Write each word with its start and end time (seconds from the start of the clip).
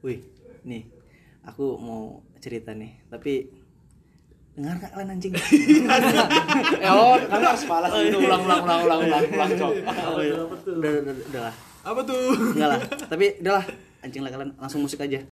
wih 0.00 0.20
nih 0.64 0.88
aku 1.44 1.76
mau 1.80 2.20
cerita 2.40 2.72
nih 2.72 3.00
tapi 3.08 3.48
dengar 4.56 4.76
gak 4.82 4.90
kalian 4.92 5.14
anjing 5.16 5.32
Eh, 5.36 6.90
oh, 6.92 7.16
kan 7.16 7.40
harus 7.40 7.64
balas 7.64 7.90
itu 8.02 8.18
ulang 8.18 8.42
ulang 8.44 8.60
ulang 8.66 8.80
ulang 8.84 9.00
ulang 9.06 9.22
ulang 9.30 9.50
cok. 9.56 9.72
oh, 9.88 10.20
iya. 10.20 10.34
udah, 10.36 10.46
udah, 10.74 10.90
udah, 11.00 11.14
udah 11.32 11.42
lah 11.48 11.54
Apa 11.80 12.00
tuh? 12.04 12.20
enggak 12.52 12.68
lah 12.76 12.80
tapi 13.08 13.26
udah 13.40 13.52
lah 13.56 13.64
anjing 14.04 14.20
lah 14.20 14.30
kalian 14.34 14.50
langsung 14.60 14.80
musik 14.84 15.00
aja 15.00 15.29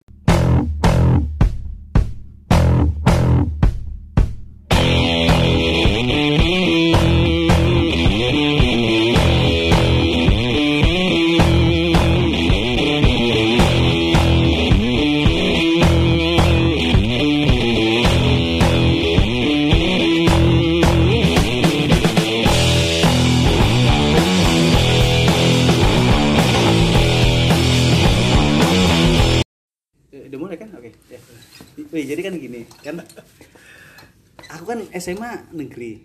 SMA 35.06 35.30
negeri 35.52 36.02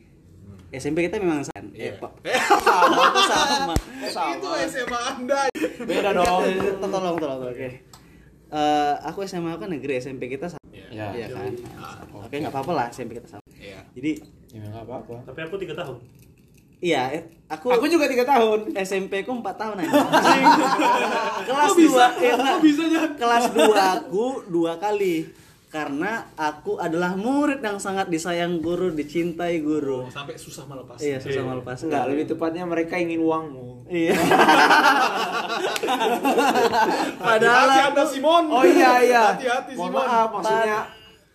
SMP 0.72 1.04
kita 1.04 1.18
memang 1.18 1.42
sama 1.42 1.68
Iya. 1.74 1.90
eh, 1.90 1.94
Pak. 1.98 2.12
sama 2.62 3.04
tuh 3.10 3.24
sama 3.26 3.74
Itu 4.32 4.50
SMA 4.70 5.00
Anda. 5.10 5.42
Beda 5.82 6.10
dong. 6.14 6.42
Tolong 6.82 6.92
tolong 6.92 7.16
tolong, 7.18 7.40
oke 7.50 7.70
Eh, 8.52 8.94
aku 9.02 9.20
SMA 9.24 9.56
kan 9.56 9.68
negeri 9.68 9.98
SMP 9.98 10.28
kita 10.28 10.46
sama 10.46 10.60
Ya. 10.86 11.08
Iya 11.10 11.28
kan 11.30 11.52
Ah, 11.74 12.04
oke 12.14 12.30
nggak 12.32 12.52
apa-apa 12.52 12.72
lah 12.74 12.86
SMP 12.90 13.16
kita 13.16 13.28
sama 13.28 13.44
Iya. 13.52 13.80
jadi 13.92 14.12
Ya 14.52 14.62
enggak 14.62 14.84
apa-apa. 14.84 15.16
Tapi 15.26 15.40
aku 15.42 15.56
tiga 15.58 15.74
tahun. 15.74 15.98
iya 16.80 17.02
eh, 17.12 17.24
aku 17.48 17.72
Aku 17.72 17.86
juga 17.88 18.06
tiga 18.06 18.24
tahun. 18.24 18.76
SMP 18.76 19.22
ku 19.22 19.32
4 19.34 19.48
tahun 19.56 19.76
aja 19.80 19.92
kelas 21.48 21.68
Kok 21.68 21.78
bisa? 21.78 22.06
2 22.12 22.22
ya, 22.22 22.36
kelas 23.14 23.44
2 23.50 23.72
aku 23.98 24.26
dua 24.48 24.76
kali 24.76 25.30
karena 25.72 26.28
aku 26.36 26.76
adalah 26.84 27.16
murid 27.16 27.64
yang 27.64 27.80
sangat 27.80 28.12
disayang 28.12 28.60
guru, 28.60 28.92
dicintai 28.92 29.64
guru. 29.64 30.04
Oh, 30.04 30.12
sampai 30.12 30.36
susah 30.36 30.68
melepas. 30.68 31.00
Iya, 31.00 31.24
susah 31.24 31.48
melepas. 31.48 31.80
Enggak, 31.88 32.12
lebih 32.12 32.28
tepatnya 32.28 32.68
mereka 32.68 33.00
ingin 33.00 33.24
uangmu. 33.24 33.88
Iya. 33.88 34.12
Hati-hati 35.82 37.24
Padahal 37.24 37.68
Anda 37.88 38.04
Simon. 38.04 38.44
Oh 38.52 38.64
iya 38.68 38.92
iya. 39.00 39.24
Hati-hati 39.32 39.72
Mohon 39.80 39.88
Simon. 39.88 40.04
maaf, 40.04 40.28
maksudnya 40.36 40.80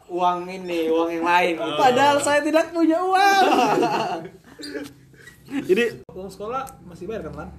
uang 0.07 0.39
ini, 0.47 0.81
uang 0.87 1.11
yang 1.11 1.25
lain. 1.25 1.55
gitu. 1.57 1.81
padahal 1.81 2.17
saya 2.21 2.41
tidak 2.45 2.71
punya 2.71 2.99
uang. 3.01 3.43
Jadi 5.69 5.85
Uang 6.11 6.29
sekolah 6.29 6.67
masih 6.85 7.07
bayar 7.07 7.31
kan, 7.31 7.35
Lan? 7.41 7.51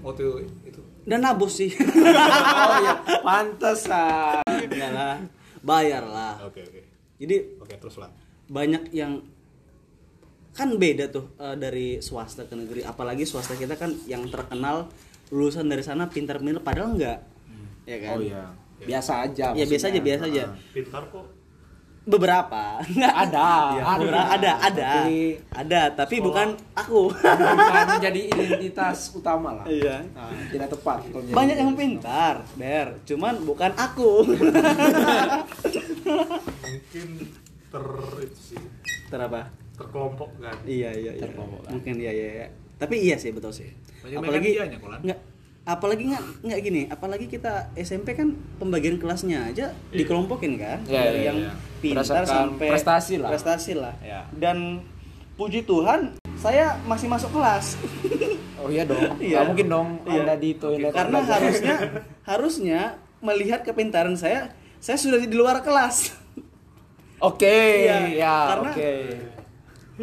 Waktu 0.00 0.24
itu. 0.64 0.80
dan 1.04 1.20
nabus 1.20 1.60
sih. 1.60 1.68
Oh 2.64 2.76
iya, 2.80 2.94
pantesan. 3.20 4.40
Enggak 4.48 4.92
lah. 4.92 5.16
Bayar 5.64 6.04
lah. 6.04 6.44
Oke, 6.44 6.60
oke. 6.60 6.80
Jadi 7.16 7.36
Oke, 7.56 7.74
terus 7.80 7.96
Lan. 7.96 8.12
banyak 8.44 8.92
yang 8.92 9.24
kan 10.54 10.70
beda 10.76 11.10
tuh 11.10 11.34
eh, 11.34 11.56
dari 11.58 11.98
swasta 11.98 12.46
ke 12.46 12.54
negeri 12.54 12.86
apalagi 12.86 13.26
swasta 13.26 13.58
kita 13.58 13.74
kan 13.74 13.90
yang 14.06 14.22
terkenal 14.30 14.86
lulusan 15.34 15.66
dari 15.66 15.82
sana 15.82 16.06
pintar-pintar 16.06 16.62
padahal 16.62 16.94
enggak 16.94 17.18
ya 17.82 17.96
kan 17.98 18.14
Oh 18.14 18.20
iya. 18.22 18.44
Biasa 18.78 19.12
aja. 19.26 19.50
ya 19.50 19.64
biasa 19.66 19.90
aja 19.90 19.98
biasa 19.98 20.24
aja 20.30 20.44
Pintar 20.70 21.02
kok. 21.10 21.26
Beberapa 22.04 22.84
enggak 22.84 23.14
Ada, 23.24 23.48
Ya, 23.72 23.82
ada. 23.82 23.96
beberapa- 23.98 24.30
ada 24.30 24.52
ada 24.60 24.84
Tapi- 25.00 25.36
ada 25.50 25.80
tapi 25.94 26.16
bukan 26.18 26.48
aku 26.72 27.00
Bukan 27.08 27.86
menjadi 27.94 28.20
identitas 28.28 29.08
utama 29.10 29.54
lah. 29.54 29.64
iya 29.66 30.04
Nah, 30.10 30.28
tidak 30.46 30.68
tepat. 30.70 31.00
banyak 31.30 31.56
yang 31.56 31.72
pintar 31.72 32.44
der 32.54 32.92
cuman 33.04 33.40
bukan 33.42 33.72
aku 33.74 34.20
Mungkin 36.62 37.08
ter 37.66 37.84
itu 38.20 38.40
sih 38.46 38.60
terapa 39.06 39.50
terkelompok 39.74 40.30
kan. 40.38 40.54
iya 40.64 40.90
iya 40.92 41.12
iya 41.12 41.22
Terkelompok. 41.24 41.66
mungkin 41.68 41.94
iya 41.96 42.12
iya 42.12 42.28
iya. 42.36 42.46
tapi 42.76 43.00
iya 43.00 43.16
sih 43.16 43.30
betul 43.30 43.50
sih 43.50 43.72
Banyak 44.00 44.18
apalagi 44.20 44.50
Lan. 44.54 45.00
nggak 45.02 45.18
apalagi 45.64 46.12
nggak 46.12 46.24
nggak 46.44 46.60
gini 46.60 46.82
apalagi 46.86 47.24
kita 47.24 47.72
SMP 47.74 48.12
kan 48.12 48.32
pembagian 48.56 49.00
kelasnya 49.00 49.48
aja 49.48 49.72
dikelompokin 49.90 50.54
kan 50.54 50.84
Iya, 50.84 51.00
dari 51.02 51.18
iya, 51.18 51.26
yang 51.26 51.38
iya. 51.40 51.52
pintar 51.80 52.04
sampai 52.04 52.68
prestasi 52.68 53.14
lah. 53.16 53.28
prestasi 53.32 53.72
lah 53.72 53.94
Iya. 53.98 54.28
dan 54.34 54.84
puji 55.34 55.64
Tuhan 55.64 56.20
saya 56.36 56.76
masih 56.84 57.08
masuk 57.08 57.32
kelas 57.32 57.76
Oh 58.64 58.68
iya 58.68 58.80
dong. 58.82 58.96
Iya. 59.20 59.40
Nggak 59.40 59.44
mungkin 59.46 59.66
dong 59.68 59.88
Iya. 60.04 60.20
Anda 60.22 60.34
di 60.36 60.50
toilet. 60.54 60.92
karena 60.92 61.18
belajar. 61.18 61.36
harusnya 61.38 61.74
harusnya 62.30 62.80
melihat 63.20 63.60
kepintaran 63.62 64.14
saya 64.14 64.52
saya 64.78 64.96
sudah 64.96 65.16
di 65.18 65.32
luar 65.32 65.60
kelas 65.60 66.12
Oke, 67.20 67.88
Iya, 67.88 68.04
ya, 68.12 68.36
karena- 68.50 68.74
oke. 68.74 68.92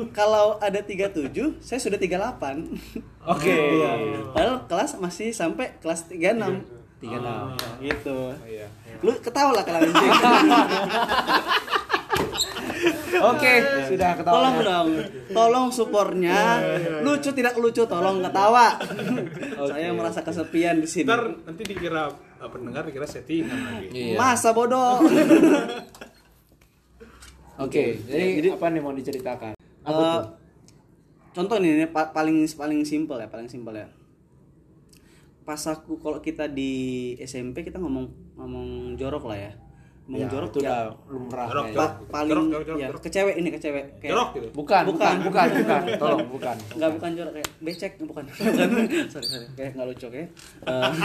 kalau 0.09 0.57
ada 0.57 0.81
37 0.81 1.59
saya 1.59 1.77
sudah 1.77 2.01
38 2.01 3.10
Oke. 3.23 3.53
Iya. 3.53 3.91
Padahal 4.31 4.57
kelas 4.65 4.91
masih 4.97 5.29
sampai 5.29 5.77
kelas 5.77 6.07
36. 6.07 6.65
36. 6.99 7.21
Ah. 7.21 7.53
Gitu. 7.77 8.17
Iya. 8.43 8.67
Lu 8.99 9.11
ketawa 9.15 9.51
lah 9.51 9.63
kalian 9.63 9.89
anjing. 9.89 10.11
Oke, 13.21 13.51
sudah 13.85 14.17
ketawa. 14.17 14.33
Tolong 14.33 14.57
dong. 14.63 14.87
Tolong 15.29 15.67
supportnya. 15.69 16.57
Lucu 17.01 17.29
tidak 17.29 17.53
lucu 17.55 17.85
tolong 17.85 18.17
ketawa. 18.19 18.81
Saya 19.69 19.93
merasa 19.93 20.21
kesepian 20.21 20.81
di 20.81 20.89
sini. 20.89 21.05
Ntar 21.05 21.21
nanti 21.45 21.61
dikira 21.63 22.09
uh, 22.09 22.49
pendengar 22.49 22.81
dikira 22.83 23.05
settingan 23.05 23.53
lagi. 23.53 23.87
Iya. 23.91 24.17
Masa 24.17 24.49
bodoh. 24.51 24.97
Oke, 27.61 28.01
jadi, 28.01 28.41
Jadi- 28.41 28.51
apa 28.51 28.65
nih 28.67 28.81
mau 28.81 28.89
diceritakan? 28.89 29.53
Apa 29.83 29.93
Eh, 29.93 30.01
tuh? 30.01 30.21
Contoh 31.31 31.55
nih 31.57 31.69
ini 31.73 31.85
pa- 31.87 32.09
paling 32.09 32.49
paling 32.49 32.81
simpel 32.81 33.15
ya, 33.15 33.25
paling 33.25 33.45
simpel 33.45 33.73
ya. 33.73 33.85
Pas 35.41 35.57
aku 35.65 35.97
kalau 35.97 36.19
kita 36.19 36.45
di 36.45 36.69
SMP 37.19 37.61
kita 37.61 37.75
ngomong 37.75 38.05
ngomong 38.35 38.93
jorok 38.93 39.25
lah 39.25 39.39
ya. 39.39 39.51
Ngomong 40.01 40.19
Ya, 40.19 40.27
jorok 40.27 40.49
itu 40.49 40.59
ya. 40.59 40.61
udah 40.61 40.79
lumrah. 41.07 41.45
Jorok, 41.47 41.65
ya. 41.65 41.75
pa- 41.75 41.97
paling 42.11 42.31
Jorok, 42.31 42.47
jorok, 42.47 42.65
jorok, 42.65 42.77
ya, 42.77 42.87
jorok. 42.89 43.01
ke 43.01 43.09
cewek 43.09 43.33
ini 43.35 43.49
ke 43.49 43.59
cewek 43.59 43.83
kayak 43.97 44.11
Jorok 44.11 44.29
gitu. 44.33 44.47
Bukan, 44.51 44.83
bukan, 44.83 44.85
Bukan. 44.91 45.15
bukan, 45.23 45.47
bukan, 45.55 45.81
Tolong, 45.97 46.25
bukan. 46.27 46.55
Enggak 46.75 46.89
bukan 46.93 47.09
jorok 47.15 47.31
kayak 47.33 47.49
becek 47.59 47.91
bukan. 48.01 48.23
sorry 49.11 49.25
sorry 49.25 49.45
kayak 49.53 49.69
enggak 49.73 49.87
lucu 49.87 50.07
kayak. 50.09 50.27
Eh, 50.61 50.91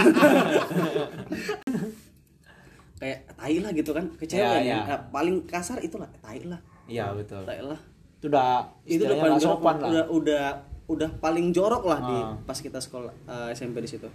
kayak 2.97 3.19
tai 3.31 3.55
lah 3.61 3.71
gitu 3.71 3.91
kan 3.93 4.05
ke 4.11 4.25
cewek 4.25 4.43
Ya, 4.43 4.59
ya. 4.59 4.79
Nah, 4.83 4.99
paling 5.11 5.45
kasar 5.45 5.79
itulah 5.81 6.09
tai 6.19 6.43
lah. 6.43 6.59
Iya, 6.87 7.13
betul. 7.13 7.43
Tai 7.45 7.61
lah. 7.63 7.79
Itu 8.27 8.29
udah 8.29 8.51
Itu 8.83 9.03
udah 9.05 9.17
paling 9.17 9.39
sopan 9.39 9.75
lah. 9.77 9.87
udah 9.87 10.05
udah 10.11 10.45
udah 10.87 11.11
paling 11.17 11.47
jorok 11.51 11.83
lah 11.85 11.99
di 12.01 12.17
Ah. 12.17 12.35
pas 12.41 12.55
kita 12.57 12.79
sekolah 12.79 13.15
eh, 13.25 13.49
SMP 13.53 13.79
di 13.79 13.89
situ. 13.89 14.07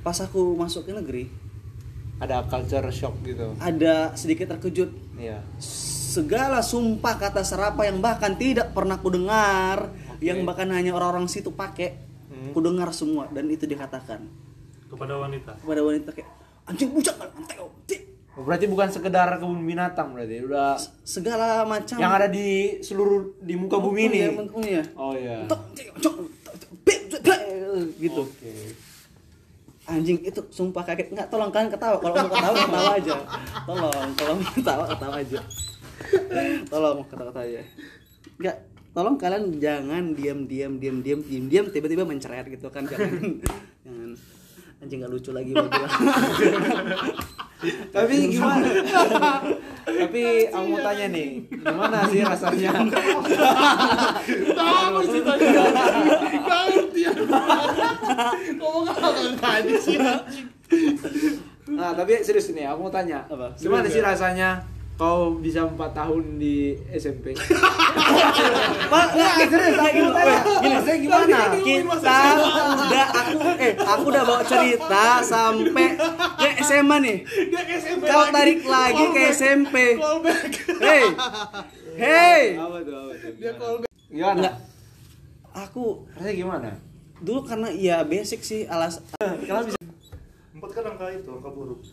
Pas 0.00 0.14
aku 0.16 0.54
masuk 0.54 0.82
ke 0.82 0.92
negeri 0.92 1.24
Ada 2.16 2.42
culture 2.44 2.90
shock 2.90 3.14
gitu. 3.22 3.54
ada 3.56 4.14
sedikit 4.14 4.46
terkejut 4.48 4.90
Iya. 5.16 5.42
segala 5.58 6.58
sumpah 6.60 7.14
kata 7.16 7.42
serapa 7.42 7.82
yang 7.82 7.98
bahkan 7.98 8.34
tidak 8.34 8.70
pernah 8.70 8.96
kudengar 8.96 9.90
yang 10.20 10.42
bahkan 10.42 10.70
hanya 10.70 10.90
orang-orang 10.90 11.26
situ 11.26 11.50
pakai 11.50 11.98
Hmm. 12.24 12.50
kudengar 12.50 12.90
semua 12.90 13.26
dan 13.28 13.46
itu 13.46 13.62
dikatakan 13.64 14.26
kepada 14.86 15.14
wanita. 15.16 15.54
kepada 15.56 15.80
wanita 15.80 16.10
kayak 16.10 16.30
anjing 16.64 16.90
bujang 16.90 17.18
Oh, 17.56 17.70
berarti 18.34 18.66
bukan 18.66 18.90
sekedar 18.90 19.30
kebun 19.38 19.62
binatang 19.62 20.10
berarti 20.10 20.42
udah 20.42 20.74
segala 21.06 21.62
macam. 21.62 21.94
yang 22.02 22.10
ada 22.10 22.26
di 22.26 22.82
seluruh 22.82 23.38
di 23.38 23.54
muka 23.54 23.78
bumi 23.78 24.10
ini. 24.10 24.18
ya, 24.26 24.30
Oh 24.98 25.14
iya. 25.14 25.46
Gitu. 27.98 28.22
Oke. 28.22 28.52
anjing 29.84 30.16
itu 30.24 30.40
sumpah 30.48 30.82
kaget. 30.82 31.12
Nggak 31.12 31.28
tolong 31.28 31.52
kalian 31.52 31.68
ketawa. 31.68 32.00
Kalau 32.00 32.14
mau 32.16 32.30
ketawa 32.32 32.56
ketawa 32.56 32.90
aja. 32.96 33.14
Tolong 33.68 34.38
mau 34.40 34.52
ketawa 34.56 34.84
ketawa 34.88 35.14
aja. 35.20 35.40
Tolong 36.72 36.96
ketawa 37.04 37.24
ketawa 37.30 37.44
aja. 37.44 37.62
Nggak 38.40 38.56
tolong 38.94 39.16
kalian 39.20 39.44
jangan 39.60 40.04
diam 40.16 40.38
diam 40.48 40.72
diam 40.80 40.96
diam 41.04 41.20
diam 41.20 41.44
diam 41.52 41.64
tiba-tiba 41.68 42.02
menceret 42.08 42.48
gitu 42.48 42.66
kan. 42.72 42.88
Jangan 42.88 43.12
jangan. 43.84 44.10
Anjing 44.80 44.98
nggak 45.04 45.12
lucu 45.12 45.30
lagi 45.36 45.52
bilang. 45.52 45.70
Tapi 47.94 48.14
gimana? 48.26 48.66
Tapi 49.84 50.22
aku 50.50 50.66
mau 50.66 50.80
tanya 50.82 51.06
nih, 51.14 51.28
gimana 51.46 51.98
sih 52.10 52.20
rasanya? 52.26 52.72
Tahu 54.50 54.96
sih 55.06 55.20
tadi. 55.22 55.44
Gak 56.48 56.62
ngerti 56.72 57.00
ya. 57.06 57.12
Ngomong 58.58 58.86
apa 58.90 59.08
tadi 59.38 59.74
sih 59.78 59.96
Nah, 61.64 61.96
tapi 61.96 62.20
serius 62.20 62.52
nih, 62.52 62.68
aku 62.68 62.88
mau 62.88 62.92
tanya. 62.92 63.24
Gimana 63.56 63.86
sih 63.88 64.02
ya? 64.02 64.10
rasanya 64.10 64.73
kau 64.94 65.34
bisa 65.34 65.66
empat 65.66 65.90
tahun 65.92 66.38
di 66.38 66.72
SMP? 66.88 67.34
Pak, 68.92 69.06
nggak 69.10 69.48
serius 69.48 69.76
gitu. 69.90 70.10
Weh, 70.12 70.38
Gini, 70.56 70.70
Rasanya 70.72 70.98
gimana? 70.98 71.38
kita 71.58 72.16
udah 72.78 73.06
aku 73.12 73.38
eh 73.58 73.72
aku 73.74 74.04
udah 74.06 74.22
bawa 74.22 74.42
cerita 74.42 75.04
sampai 75.20 75.88
ke 76.36 76.48
SMA 76.62 76.96
nih. 77.00 77.18
Dia 77.26 77.62
ke 77.62 77.74
SMP 77.76 78.02
Kau 78.04 78.24
tarik 78.28 78.60
lagi 78.64 79.04
ke. 79.10 79.20
SMP. 79.30 79.76
Hey, 80.76 81.04
hey. 81.96 82.42
Apa 82.54 82.78
tuh? 82.80 82.94
Apa 83.00 83.14
tuh? 83.16 83.32
Dia 83.34 83.52
callback. 83.54 83.90
Gimana? 84.06 84.34
Enggak. 84.36 84.54
Aku 85.56 85.84
Rasanya 86.12 86.34
gimana? 86.36 86.70
dulu 87.16 87.40
karena 87.40 87.70
ya 87.70 88.02
basic 88.02 88.42
sih 88.42 88.66
alas 88.66 89.00
Kalau 89.16 89.64
bisa 89.64 89.78
Empat 90.64 90.80
kan 90.80 90.96
angka 90.96 91.12
itu, 91.12 91.28
angka 91.28 91.50
buruk. 91.52 91.76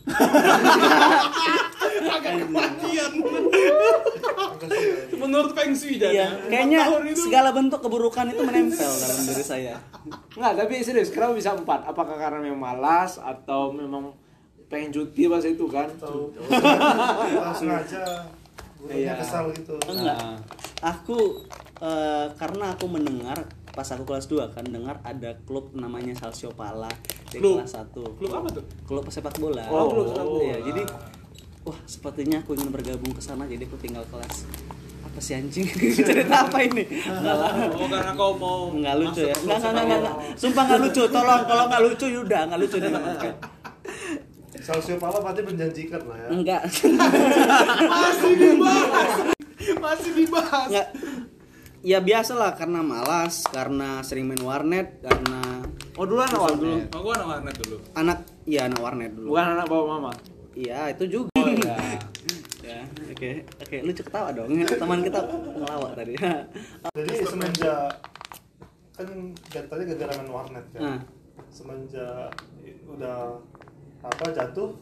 Agak 2.16 2.32
kematian. 2.40 3.12
Angka 3.20 4.66
sial. 4.72 5.12
Menurut 5.12 5.52
Feng 5.52 5.76
Shui 5.76 6.00
jadi. 6.00 6.16
Iya, 6.16 6.28
kayaknya 6.48 6.80
segala 7.12 7.52
bentuk 7.52 7.84
keburukan 7.84 8.32
itu 8.32 8.40
menempel 8.40 8.88
dalam 8.88 9.20
diri 9.28 9.44
saya. 9.44 9.76
Enggak, 10.32 10.52
tapi 10.56 10.80
serius, 10.80 11.12
kenapa 11.12 11.36
bisa 11.36 11.52
empat? 11.52 11.84
Apakah 11.84 12.16
karena 12.16 12.40
memang 12.40 12.72
malas 12.72 13.20
atau 13.20 13.76
memang 13.76 14.16
pengen 14.72 14.88
cuti 14.88 15.28
pas 15.28 15.44
itu 15.44 15.68
kan? 15.68 15.92
Atau 15.92 16.32
nggak 17.28 17.52
sengaja. 17.52 18.24
Gurunya 18.80 19.04
Iya. 19.04 19.12
kesal 19.20 19.52
gitu. 19.52 19.76
Enggak. 19.84 20.16
Nah. 20.16 20.40
Aku 20.96 21.44
eh, 21.82 22.26
karena 22.38 22.72
aku 22.72 22.86
mendengar 22.86 23.42
pas 23.72 23.88
aku 23.90 24.04
kelas 24.04 24.28
2 24.28 24.54
kan 24.54 24.62
dengar 24.62 25.00
ada 25.02 25.34
klub 25.42 25.72
namanya 25.74 26.14
Salsio 26.14 26.52
Pala 26.52 26.92
di 27.26 27.40
Klub? 27.40 27.58
kelas 27.58 27.74
1. 27.74 27.90
Klub 28.20 28.32
apa 28.32 28.48
tuh? 28.52 28.64
Klub 28.86 29.04
sepak 29.08 29.34
bola. 29.36 29.64
Oh, 29.66 29.90
klub 29.90 30.06
sepak 30.12 30.24
bola. 30.24 30.44
Iya, 30.44 30.56
jadi 30.70 30.82
wah 31.62 31.78
sepertinya 31.86 32.42
aku 32.42 32.54
ingin 32.54 32.70
bergabung 32.70 33.14
ke 33.14 33.22
sana 33.22 33.46
jadi 33.46 33.62
aku 33.66 33.78
tinggal 33.78 34.02
kelas 34.10 34.50
apa 35.02 35.18
sih 35.22 35.38
anjing 35.38 35.62
cerita 36.10 36.50
apa 36.50 36.58
ini 36.58 36.82
enggak 36.88 37.36
lah 37.38 37.52
Oh 37.70 37.86
karena 37.86 38.10
kau 38.16 38.34
mau 38.34 38.70
Enggak 38.74 38.98
lucu 38.98 39.22
ya. 39.22 39.34
Enggak, 39.34 39.58
enggak, 39.60 39.84
enggak, 39.84 39.98
enggak. 40.02 40.14
Sumpah 40.34 40.62
enggak 40.66 40.80
lucu. 40.82 41.02
Tolong 41.06 41.42
kalau 41.44 41.64
enggak 41.68 41.82
lucu 41.84 42.06
yaudah 42.08 42.40
enggak 42.48 42.60
lucu 42.66 42.76
nih. 42.80 42.90
Salsio 44.66 44.94
Pala 44.94 45.18
berarti 45.18 45.42
menjanjikan 45.42 46.02
lah 46.06 46.16
ya. 46.16 46.28
Enggak. 46.30 46.62
Masih 47.90 48.32
dibahas. 48.38 49.10
Masih 49.78 50.10
dibahas. 50.14 50.68
Enggak. 50.70 50.86
Ya 51.82 51.98
biasa 51.98 52.38
lah 52.38 52.54
karena 52.54 52.78
malas, 52.78 53.42
karena 53.50 54.06
sering 54.06 54.30
main 54.30 54.38
warnet, 54.38 55.02
karena 55.02 55.66
Oh, 55.92 56.08
dulu 56.08 56.24
anak 56.24 56.40
warnet. 56.40 56.88
Oh, 56.96 57.04
gua 57.04 57.12
anak 57.20 57.28
warnet 57.28 57.54
dulu. 57.58 57.76
anak 57.92 58.18
iya 58.48 58.64
anak 58.64 58.80
warnet 58.80 59.12
dulu. 59.12 59.28
Bukan 59.34 59.46
anak 59.58 59.66
bawa 59.68 59.84
mama. 59.98 60.12
Iya, 60.56 60.94
itu 60.94 61.04
juga. 61.04 61.28
Oh 61.36 61.48
iya. 61.50 62.00
ya, 62.70 62.80
oke. 63.12 63.30
Oke, 63.60 63.76
lucu 63.84 64.00
ketawa 64.00 64.32
dong. 64.32 64.48
Teman 64.62 65.04
kita 65.04 65.20
ngelawak 65.58 65.92
tadi. 65.98 66.14
Jadi 66.96 67.12
semenjak 67.28 67.92
kan 68.92 69.08
dari 69.52 69.66
tadi 69.68 69.82
gara-gara 69.90 70.12
main 70.22 70.30
warnet 70.32 70.64
kan. 70.72 70.80
Nah. 70.80 71.00
Semenjak 71.52 72.30
udah 72.88 73.36
apa 74.00 74.24
jatuh 74.32 74.72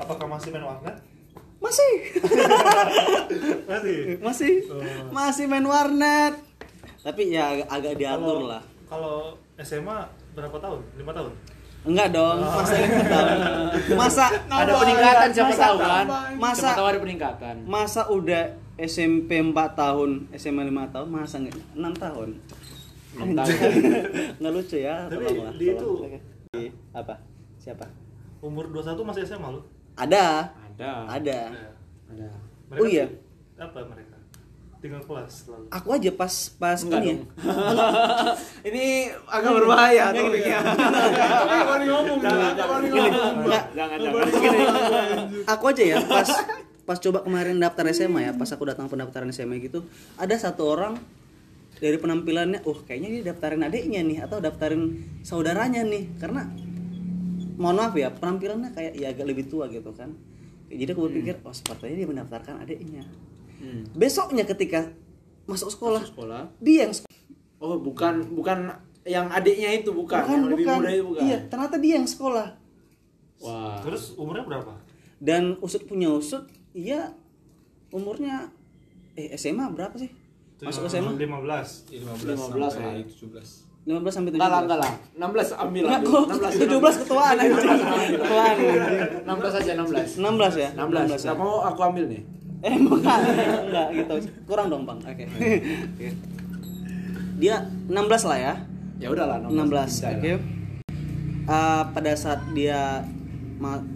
apakah 0.00 0.26
masih 0.30 0.48
main 0.54 0.64
warnet? 0.64 0.96
Masih. 1.60 1.92
Masih. 3.66 3.96
Masih. 4.18 4.52
Oh. 4.66 4.80
Masih 5.10 5.44
main 5.44 5.62
warnet. 5.62 6.34
Tapi 7.00 7.30
ya 7.30 7.52
agak, 7.54 7.68
agak 7.70 7.94
diatur 7.96 8.36
Kalau- 8.38 8.48
lah. 8.48 8.62
Kalau 8.86 9.16
SMA 9.56 9.98
berapa 10.32 10.56
tahun? 10.56 10.80
Lima 10.96 11.12
tahun? 11.12 11.32
Enggak 11.80 12.08
dong, 12.10 12.38
masa 12.42 12.74
lima 12.76 13.04
tahun. 13.06 13.36
Masa 14.00 14.24
Ada 14.46 14.72
peningkatan 14.74 15.28
siapa 15.30 15.48
masa- 15.48 15.64
tahu 15.64 15.76
kan? 15.78 16.04
masa- 16.36 16.76
tahu 16.76 16.86
ada 16.86 16.98
peningkatan. 16.98 17.54
masa 17.64 18.00
udah 18.06 18.42
SMP 18.76 19.40
4 19.40 19.52
tahun, 19.74 20.10
SMA 20.34 20.64
5 20.66 20.88
tahun, 20.90 21.06
masa 21.08 21.36
enggak 21.38 21.56
6 21.72 21.92
tahun? 21.94 22.28
Enam 23.10 23.28
tahun. 23.34 23.72
Enggak 24.36 24.52
lucu 24.56 24.76
ya, 24.78 25.08
Tapi 25.08 25.24
dia 25.56 25.72
tolong. 25.74 26.04
itu-. 26.12 26.20
Di 26.50 26.64
apa? 26.90 27.14
Siapa? 27.56 27.86
Umur 28.40 28.68
21 28.68 29.00
masih 29.02 29.22
SMA 29.24 29.48
lu? 29.48 29.60
Ada. 29.94 30.52
Ada. 30.80 30.92
Ada. 31.12 31.40
Ya. 31.52 32.30
Ada. 32.72 32.80
Oh 32.80 32.86
iya. 32.88 33.06
Apa 33.60 33.84
mereka? 33.84 34.16
Tinggal 34.80 35.04
kelas 35.04 35.44
selalu. 35.44 35.68
Aku 35.68 35.88
aja 35.92 36.10
pas 36.16 36.32
pas 36.56 36.80
Enggak 36.80 37.00
ini. 37.04 37.12
dong. 37.12 37.22
Ini 38.72 38.84
agak 39.28 39.52
berbahaya 39.60 40.04
topiknya. 40.16 40.60
Tapi 41.44 41.56
kalau 41.68 41.84
ngomong, 41.84 42.18
kalau 42.24 42.80
ngomong. 42.80 43.44
Enggak. 43.44 43.64
Jangan 43.76 43.98
jangan. 44.00 44.24
Aku 45.52 45.64
aja 45.68 45.82
ya 45.84 45.98
pas 46.00 46.28
pas 46.88 46.98
coba 46.98 47.22
kemarin 47.22 47.60
daftar 47.60 47.86
SMA 47.94 48.20
ya, 48.26 48.32
pas 48.34 48.50
aku 48.50 48.66
datang 48.66 48.90
pendaftaran 48.90 49.30
SMA 49.30 49.62
gitu, 49.62 49.86
ada 50.18 50.34
satu 50.34 50.66
orang 50.74 50.98
dari 51.78 51.94
penampilannya, 52.02 52.66
oh 52.66 52.82
kayaknya 52.82 53.08
dia 53.14 53.22
daftarin 53.30 53.62
adiknya 53.62 54.02
nih 54.02 54.18
atau 54.26 54.42
daftarin 54.42 54.98
saudaranya 55.22 55.86
nih 55.86 56.18
karena 56.18 56.50
mohon 57.62 57.78
maaf 57.78 57.94
ya 57.94 58.10
penampilannya 58.10 58.74
kayak 58.74 58.92
ya 58.98 59.12
agak 59.14 59.22
lebih 59.28 59.46
tua 59.46 59.70
gitu 59.70 59.94
kan 59.94 60.16
jadi 60.72 60.90
aku 60.90 61.02
berpikir 61.04 61.34
oh 61.40 61.50
sepertinya 61.50 61.96
dia 61.96 62.08
mendaftarkan 62.08 62.54
adiknya 62.58 63.04
Hmm. 63.60 63.84
besoknya 63.92 64.42
ketika 64.42 64.88
masuk 65.44 65.68
sekolah 65.68 66.00
Sekolah. 66.02 66.48
dia 66.58 66.88
yang 66.88 66.94
sekolah 66.94 67.12
Oh, 67.60 67.76
bukan 67.76 68.32
bukan 68.32 68.72
yang 69.02 69.28
adiknya 69.28 69.68
itu 69.74 69.92
bukan, 69.92 70.16
bukan 70.16 70.32
yang 70.32 70.44
lebih 70.46 70.64
bukan 70.64 70.76
muda 70.80 70.90
itu 70.90 71.04
bukan. 71.04 71.20
iya 71.20 71.36
ternyata 71.44 71.76
dia 71.76 71.94
yang 71.94 72.08
sekolah 72.08 72.56
Wah. 73.38 73.80
Terus 73.80 74.16
umurnya 74.16 74.44
berapa? 74.44 74.72
dan 75.20 75.60
usut 75.60 75.84
punya 75.84 76.08
usut 76.08 76.48
iya 76.72 77.12
umurnya 77.90 78.48
eh 79.12 79.28
SMA 79.34 79.68
berapa 79.68 79.92
sih 79.94 80.08
masuk 80.58 80.88
SMA 80.88 81.12
15. 81.12 81.92
15 81.92 81.92
15 82.16 82.40
sampai 82.40 82.56
lah. 82.56 83.04
17. 83.04 83.69
15 83.80 84.12
sampai 84.12 84.30
17 84.30 84.36
Enggak 84.36 84.50
lah, 84.52 84.60
enggak 84.60 84.78
lah. 84.84 84.92
16 85.16 85.64
ambil 85.64 85.84
ambil. 85.88 86.08
kok 86.28 86.52
17 86.52 87.00
ketuaan 87.00 87.34
anjing. 87.40 87.68
Ketuaan. 88.20 88.54
anjing. 88.54 88.80
16 89.24 89.58
aja 89.60 89.70
16. 89.72 90.20
16 90.20 90.54
ya? 90.60 90.68
16. 90.76 90.84
16 90.84 91.24
ya? 91.24 91.32
Enggak 91.32 91.38
mau 91.40 91.54
aku 91.64 91.80
ambil 91.88 92.04
nih. 92.12 92.22
Eh, 92.60 92.76
bukan. 92.76 93.18
Enggak 93.72 93.86
gitu. 93.96 94.14
Kurang 94.44 94.66
dong, 94.68 94.84
Bang. 94.84 95.00
Oke. 95.00 95.24
Oke. 95.24 96.08
Dia 97.40 97.64
16 97.88 98.28
lah 98.28 98.38
ya. 98.38 98.54
Ya 99.00 99.08
udahlah 99.08 99.40
16. 99.48 99.56
16. 99.56 100.12
Oke. 100.20 100.32
Eh, 101.50 101.82
pada 101.96 102.12
saat 102.14 102.40
dia 102.52 103.02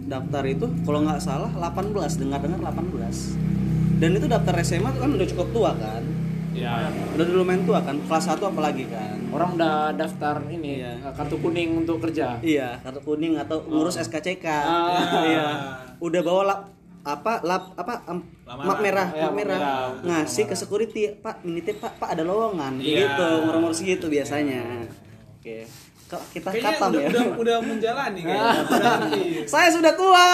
daftar 0.05 0.43
itu 0.45 0.69
kalau 0.85 1.01
nggak 1.01 1.17
salah 1.17 1.49
18 1.57 2.21
dengar-dengar 2.21 2.61
18 2.61 3.97
dan 3.97 4.09
itu 4.13 4.29
daftar 4.29 4.53
SMA 4.61 4.93
itu 4.93 4.99
kan 5.01 5.11
udah 5.17 5.27
cukup 5.33 5.47
tua 5.49 5.71
kan 5.73 6.05
Ya. 6.55 6.87
udah 6.87 7.25
dulu 7.27 7.43
main 7.43 7.61
tua 7.61 7.83
kan 7.83 7.99
kelas 7.99 8.31
1 8.31 8.39
apalagi 8.39 8.87
kan 8.87 9.19
Orang 9.27 9.59
udah 9.59 9.91
daftar 9.91 10.39
ini 10.47 10.79
Iya. 10.79 11.11
kartu 11.11 11.35
kuning 11.35 11.83
untuk 11.83 11.99
kerja. 11.99 12.39
Iya, 12.39 12.79
kartu 12.79 13.03
kuning 13.03 13.35
atau 13.35 13.59
ngurus 13.67 13.99
SKCK. 13.99 14.47
Ah. 14.47 14.95
Iya. 15.27 15.47
Udah 15.99 16.21
bawa 16.23 16.41
lap 16.47 16.61
apa 17.03 17.43
lap 17.43 17.75
apa 17.75 17.93
Lamaran. 18.07 18.63
map 18.63 18.79
merah, 18.79 19.07
Ya, 19.11 19.27
map 19.27 19.33
merah. 19.35 19.59
Ngasih 19.99 20.47
ke 20.47 20.55
security, 20.55 21.11
Pak, 21.19 21.43
minitip 21.43 21.83
Pak, 21.83 21.99
Pak 21.99 22.15
ada 22.15 22.23
lowongan. 22.23 22.79
Iya. 22.79 23.11
Gitu, 23.11 23.27
ngurus 23.43 23.79
gitu 23.83 24.07
biasanya. 24.07 24.87
Oke. 25.35 25.67
Kok 26.07 26.23
kita 26.31 26.49
Kayaknya 26.55 26.71
katam 26.71 26.89
udah, 26.89 27.01
ya. 27.01 27.09
udah, 27.11 27.25
udah 27.35 27.57
menjalani 27.59 28.19
kayaknya. 28.23 28.53
Berarti. 28.71 29.21
Saya 29.51 29.69
sudah 29.69 29.93
tua. 29.99 30.27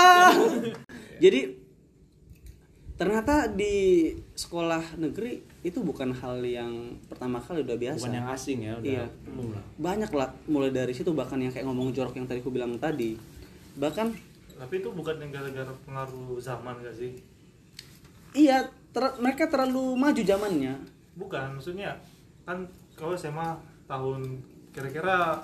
Jadi 1.18 1.42
ternyata 2.94 3.50
di 3.50 3.74
sekolah 4.38 5.02
negeri 5.02 5.42
itu 5.62 5.78
bukan 5.78 6.10
hal 6.12 6.42
yang 6.42 6.74
pertama 7.06 7.38
kali 7.38 7.62
udah 7.62 7.78
biasa. 7.78 8.02
Bukan 8.02 8.16
yang 8.16 8.28
asing 8.28 8.60
ya, 8.62 8.74
udah 8.76 8.92
Iya. 8.98 9.06
umum 9.28 9.54
lah. 9.54 9.64
banyak 9.78 10.12
lah 10.12 10.30
mulai 10.46 10.70
dari 10.70 10.90
situ 10.90 11.12
bahkan 11.12 11.38
yang 11.38 11.50
kayak 11.50 11.66
ngomong 11.66 11.92
jorok 11.92 12.14
yang 12.14 12.26
tadi 12.26 12.40
aku 12.40 12.50
bilang 12.50 12.74
tadi 12.76 13.14
bahkan 13.74 14.10
Tapi 14.54 14.78
itu 14.78 14.90
bukan 14.90 15.18
yang 15.18 15.30
gara-gara 15.32 15.74
pengaruh 15.84 16.38
zaman 16.38 16.78
gak 16.80 16.94
sih? 16.94 17.14
iya 18.32 18.62
ter- 18.90 19.18
mereka 19.18 19.46
terlalu 19.46 19.94
maju 19.96 20.22
zamannya 20.22 20.74
Bukan, 21.12 21.56
maksudnya 21.56 21.94
kan 22.42 22.66
kalau 22.94 23.14
SMA 23.14 23.54
tahun 23.86 24.42
kira-kira 24.70 25.44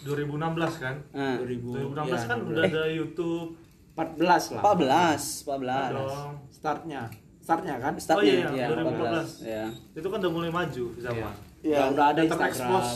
2016 0.00 0.80
kan? 0.80 0.96
2000 1.12 1.92
2016 1.92 2.08
ya, 2.16 2.26
kan 2.26 2.38
16. 2.40 2.48
udah 2.48 2.64
ada 2.64 2.84
YouTube 2.88 3.48
14 3.92 4.56
lah. 4.56 4.62
14 4.64 5.44
14 5.44 5.92
dong. 5.92 6.30
Startnya. 6.48 7.02
Startnya 7.50 7.74
kan? 7.76 7.92
startnya 7.96 8.46
Oh 8.46 8.46
iya, 8.46 8.46
ya, 8.54 8.66
2014. 8.70 9.42
14 9.42 9.50
ya 9.50 9.64
Itu 9.92 10.06
kan 10.06 10.18
udah 10.18 10.32
mulai 10.32 10.50
maju 10.50 10.84
zaman. 10.96 11.32
Iya. 11.60 11.76
Ya, 11.76 11.82
udah 11.90 12.04
ada 12.08 12.20
Instagram. 12.20 12.38
terekspos 12.46 12.88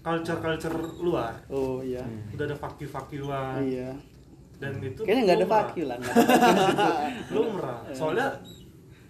culture-culture 0.00 0.74
luar. 1.00 1.32
oh 1.48 1.82
iya 1.82 2.02
Udah 2.30 2.44
ada 2.44 2.56
fakir-fakiran. 2.56 3.58
iya 3.60 3.90
Dan 4.56 4.72
itu 4.80 5.00
kayaknya 5.02 5.22
nggak 5.26 5.36
ada 5.36 5.48
fakir 5.50 5.84
lah 5.84 5.98
fakir. 5.98 6.22
Lumrah. 7.34 7.78
Soalnya 7.90 8.26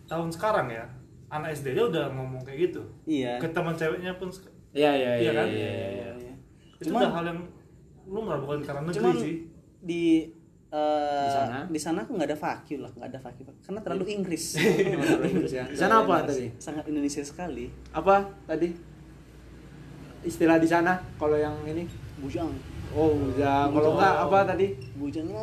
tahun 0.05 0.29
sekarang 0.29 0.67
ya, 0.69 0.85
anak 1.29 1.53
SD 1.53 1.67
aja 1.71 1.85
udah 1.87 2.05
ngomong 2.11 2.41
kayak 2.41 2.59
gitu. 2.67 2.83
iya 3.05 3.37
Ke 3.37 3.47
teman 3.49 3.73
ceweknya 3.73 4.17
pun 4.17 4.33
Iya, 4.73 4.91
iya, 4.93 5.11
Iya 5.13 5.17
iya. 5.19 5.33
kan? 5.33 5.47
iya, 5.47 5.69
iya, 5.69 5.89
iya. 5.91 6.11
Iya. 6.17 6.33
itu 6.77 6.85
Cuman- 6.87 7.03
udah 7.03 7.13
hal 7.13 7.25
yang 7.27 7.41
lumrah 8.07 8.39
bukan 8.39 8.59
karena 8.61 8.81
negeri 8.83 8.97
cuman 8.97 9.15
sih. 9.17 9.35
di 9.81 10.03
eh, 10.77 11.25
Di 11.25 11.31
sana? 11.33 11.59
di 11.67 11.81
sana 11.81 11.99
aku 12.03 12.13
nggak 12.13 12.29
ada 12.29 12.39
fakir 12.39 12.79
lah 12.79 12.93
nggak 12.93 13.09
ada 13.09 13.21
fakir 13.23 13.45
karena 13.59 13.81
terlalu 13.85 14.05
Inggris 14.13 14.45
ya. 15.49 15.65
Di 15.65 15.75
sana 15.75 16.05
apa 16.05 16.23
tadi? 16.23 16.53
sangat 16.57 16.85
Indonesia 16.87 17.23
sekali 17.23 17.73
Apa 17.91 18.21
tadi? 18.45 18.69
Istilah 20.21 20.59
di 20.59 20.67
sana 20.67 20.99
kalau 21.17 21.35
yang 21.35 21.55
ini? 21.65 21.87
bujang 22.19 22.51
Oh, 22.91 23.13
ya. 23.35 23.69
Kalau 23.69 23.95
enggak 23.95 24.15
apa 24.23 24.39
tadi? 24.47 24.67
bujangnya 24.97 25.43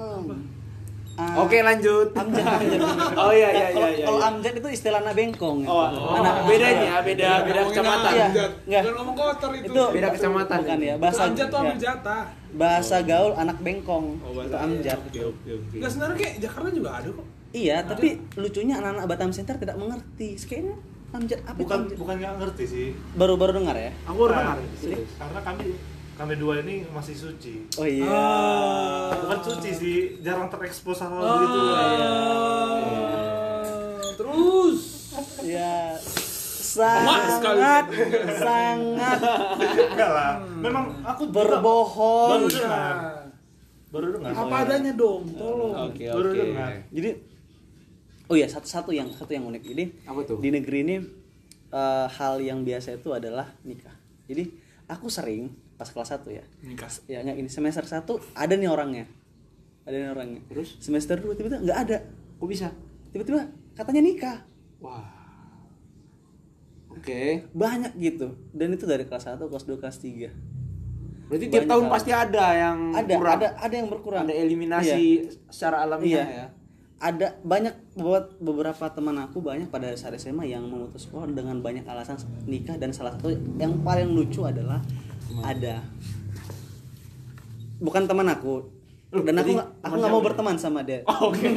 Oke, 1.37 1.61
lanjut. 1.61 2.09
amjad 2.11 2.41
amjad 2.41 2.81
Oh 3.21 3.29
iya 3.29 3.53
iya 3.53 3.67
kalau 3.69 3.85
iya 3.85 3.93
iya. 3.93 4.05
kalau 4.09 4.17
iya. 4.17 4.29
amjad 4.33 4.53
itu 4.57 4.69
istilah 4.73 4.97
anak 4.97 5.13
bengkong 5.13 5.61
gitu. 5.61 5.69
Oh, 5.69 6.17
Anak- 6.17 6.49
bedanya 6.49 7.05
beda 7.05 7.45
beda 7.45 7.61
kecamatan. 7.69 8.11
Iya. 8.11 8.25
amjad. 8.25 8.51
Enggak. 8.65 8.81
Jangan 8.81 8.95
ngomong 8.97 9.15
kotor 9.15 9.51
itu. 9.53 9.69
itu 9.69 9.83
Beda 9.93 10.07
kecamatan. 10.09 10.57
bukan 10.65 10.79
ya 10.81 10.95
Bahasa 10.97 11.21
amjad 11.29 11.47
tuh 11.47 11.59
ambil 11.61 11.77
jatah. 11.77 12.23
Bahasa 12.53 13.01
gaul 13.01 13.33
anak 13.33 13.57
bengkong 13.59 14.17
Oh, 14.19 14.31
bahasa 14.31 14.57
amjad 14.59 14.97
Oke 14.99 15.19
oke 15.23 15.49
oke. 15.51 15.75
Enggak 15.75 15.89
sebenarnya 15.89 16.17
kayak 16.17 16.35
Jakarta 16.39 16.69
juga 16.69 16.89
ada 16.93 17.09
kok. 17.09 17.25
iya 17.51 17.77
tapi 17.81 18.07
lucunya 18.33 18.75
anak-anak 18.75 19.05
Batam 19.07 19.29
Center 19.29 19.55
tidak 19.55 19.75
mengerti 19.75 20.37
kayaknya 20.39 20.75
amjad 21.11 21.39
apa 21.43 21.53
itu 21.53 21.61
bukan 21.61 21.79
amjad? 21.83 21.97
bukan 21.97 22.15
nggak 22.17 22.33
ngerti 22.39 22.63
sih 22.65 22.87
baru-baru 23.13 23.51
dengar 23.55 23.75
ya 23.75 23.91
Aku 24.03 24.17
baru 24.19 24.33
dengar. 24.33 24.57
Nah, 24.57 24.69
karena 25.19 25.39
kami 25.43 25.65
kami 26.13 26.33
dua 26.35 26.53
ini 26.59 26.85
masih 26.87 27.15
suci 27.15 27.53
oh 27.73 27.85
iya 27.85 28.05
Ah. 28.05 29.13
bukan 29.19 29.39
suci 29.43 29.69
sih 29.71 29.97
jarang 30.19 30.45
terekspos 30.47 30.97
hal 30.99 31.09
Ah. 31.11 31.25
begitu 31.35 31.59
Terus 34.15 34.79
ya. 35.43 35.97
Sangat 36.73 37.85
sangat 38.33 39.19
enggak 39.85 40.09
lah 40.09 40.31
memang 40.57 40.89
aku 41.01 41.23
berbohong 41.27 42.29
baru 42.33 42.47
dengar 42.49 42.95
baru 43.87 44.07
dengar 44.11 44.31
apa 44.33 44.55
adanya 44.59 44.93
dong, 44.93 45.21
tolong. 45.31 45.73
Oke 45.87 46.09
Baru 46.09 46.29
oke. 46.29 46.39
dengar. 46.39 46.71
jadi 46.89 47.09
oh 48.25 48.33
ya 48.33 48.47
satu 48.47 48.65
satu 48.65 48.89
yang 48.89 49.05
satu 49.07 49.29
yang 49.29 49.45
unik 49.45 49.61
jadi 49.63 49.85
Apa 50.03 50.19
tuh? 50.23 50.37
di 50.37 50.49
negeri 50.49 50.77
ini 50.81 50.95
eh, 51.69 52.07
hal 52.09 52.39
yang 52.39 52.61
biasa 52.61 52.97
itu 52.97 53.09
adalah 53.09 53.53
nikah 53.61 53.93
jadi 54.25 54.49
aku 54.87 55.07
sering 55.07 55.53
pas 55.73 55.85
kelas 55.85 56.09
1 56.11 56.25
ya 56.27 56.43
Nikah. 56.63 56.89
ya 57.05 57.21
nggak 57.21 57.37
ini 57.37 57.49
semester 57.49 57.83
1 57.83 58.01
ada 58.33 58.53
nih 58.53 58.65
orangnya 58.65 59.05
ada 59.83 59.95
nih 59.95 60.09
orangnya 60.09 60.41
Terus? 60.47 60.79
semester 60.79 61.17
2 61.17 61.33
tiba-tiba 61.33 61.61
nggak 61.61 61.79
ada 61.79 61.97
Kok 62.35 62.47
bisa? 62.47 62.73
tiba-tiba 63.09 63.45
katanya 63.73 64.01
nikah 64.01 64.37
Wah. 64.79 65.22
Oke. 67.03 67.43
banyak 67.51 67.91
gitu 67.95 68.31
dan 68.49 68.71
itu 68.71 68.83
dari 68.83 69.03
kelas 69.03 69.27
1 69.29 69.43
kelas 69.43 69.65
2 69.65 69.75
kelas 69.77 69.97
3 69.99 70.31
Berarti 71.25 71.45
tiap 71.49 71.65
tahun 71.65 71.85
hal. 71.85 71.91
pasti 71.91 72.11
ada 72.11 72.45
yang 72.53 72.77
ada 72.91 73.13
kurang. 73.13 73.33
ada 73.35 73.47
ada 73.57 73.73
yang 73.73 73.87
berkurang 73.87 74.23
Ada 74.23 74.35
eliminasi 74.37 75.01
Iya. 75.19 75.31
secara 75.47 75.77
alamiah 75.81 76.07
Iya. 76.21 76.23
ya. 76.37 76.47
ada 77.01 77.27
banyak 77.41 77.73
buat 77.93 78.37
beberapa 78.37 78.85
teman 78.87 79.19
aku 79.19 79.39
banyak 79.39 79.67
pada 79.67 79.91
saat 79.93 80.15
SMA 80.15 80.47
yang 80.47 80.63
memutus 80.63 81.03
sekolah 81.03 81.27
dengan 81.27 81.59
banyak 81.59 81.83
alasan 81.83 82.15
nikah 82.45 82.77
dan 82.77 82.89
salah 82.89 83.11
satu 83.11 83.27
yang 83.53 83.81
paling 83.81 84.07
lucu 84.07 84.39
adalah 84.41 84.79
ada 85.41 85.83
bukan 87.77 88.03
teman 88.05 88.27
aku 88.29 88.63
dan 89.11 89.35
aku 89.35 89.43
jadi 89.43 89.51
nggak 89.53 89.69
aku 89.75 89.83
teman 89.83 89.97
nggak 89.99 90.11
mau 90.11 90.23
berteman 90.23 90.55
sama 90.55 90.79
dia 90.81 91.03
Oke. 91.21 91.49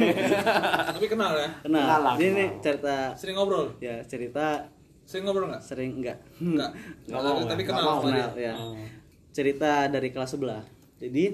Tapi 0.89 1.05
kenal 1.07 1.31
ya? 1.33 1.49
kenal 1.59 1.81
Kenal 1.81 2.01
lah, 2.03 2.13
ini 2.17 2.27
nih 2.29 2.49
cerita 2.59 2.95
Sering 3.13 3.35
ngobrol? 3.35 3.71
ya 3.79 4.03
cerita 4.03 4.67
Sering 5.07 5.23
ngobrol 5.23 5.47
nggak? 5.47 5.63
sering 5.63 5.91
enggak 5.95 6.17
Enggak. 6.37 6.71
Nggak 7.05 7.21
mau, 7.21 7.39
tapi 7.41 7.61
nggak 7.63 7.71
kenal 7.71 7.85
mau, 7.85 7.97
sama 7.97 8.09
dia. 8.09 8.27
kenal 8.27 8.35
ya 8.37 8.53
Oh. 8.53 8.75
cerita 9.31 9.71
dari 9.87 10.09
kelas 10.09 10.29
sebelah 10.29 10.63
jadi 10.97 11.25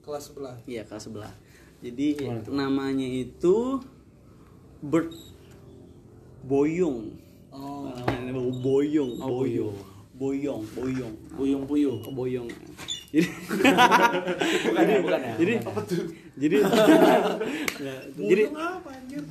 Kelas 0.00 0.24
sebelah. 0.24 0.56
iya 0.64 0.82
kelas 0.82 1.04
sebelah 1.04 1.32
jadi 1.78 2.08
tuh? 2.42 2.50
namanya 2.50 3.06
itu 3.06 3.78
Bert 4.80 5.14
Boyong 6.40 7.14
Oh. 7.50 7.90
Namanya 7.90 8.54
boyong, 8.56 9.12
Oh, 9.18 9.42
boyong, 9.42 9.74
boyong, 10.14 10.62
boyong, 10.68 11.12
Puyung 11.32 11.62
puyung. 11.64 11.98
oh, 12.00 12.12
boyong. 12.12 12.46
Jadi, 13.08 13.24
Bukan 14.62 14.84
ya, 14.84 14.98
bukan 15.00 15.20
ya. 15.20 15.34
jadi, 15.34 15.52
ya. 15.54 15.62
jadi, 16.38 16.56
Nggak, 16.60 18.00
jadi 18.14 18.42
Buyung 18.44 18.54
apa 18.54 18.90
anjir? 18.92 19.22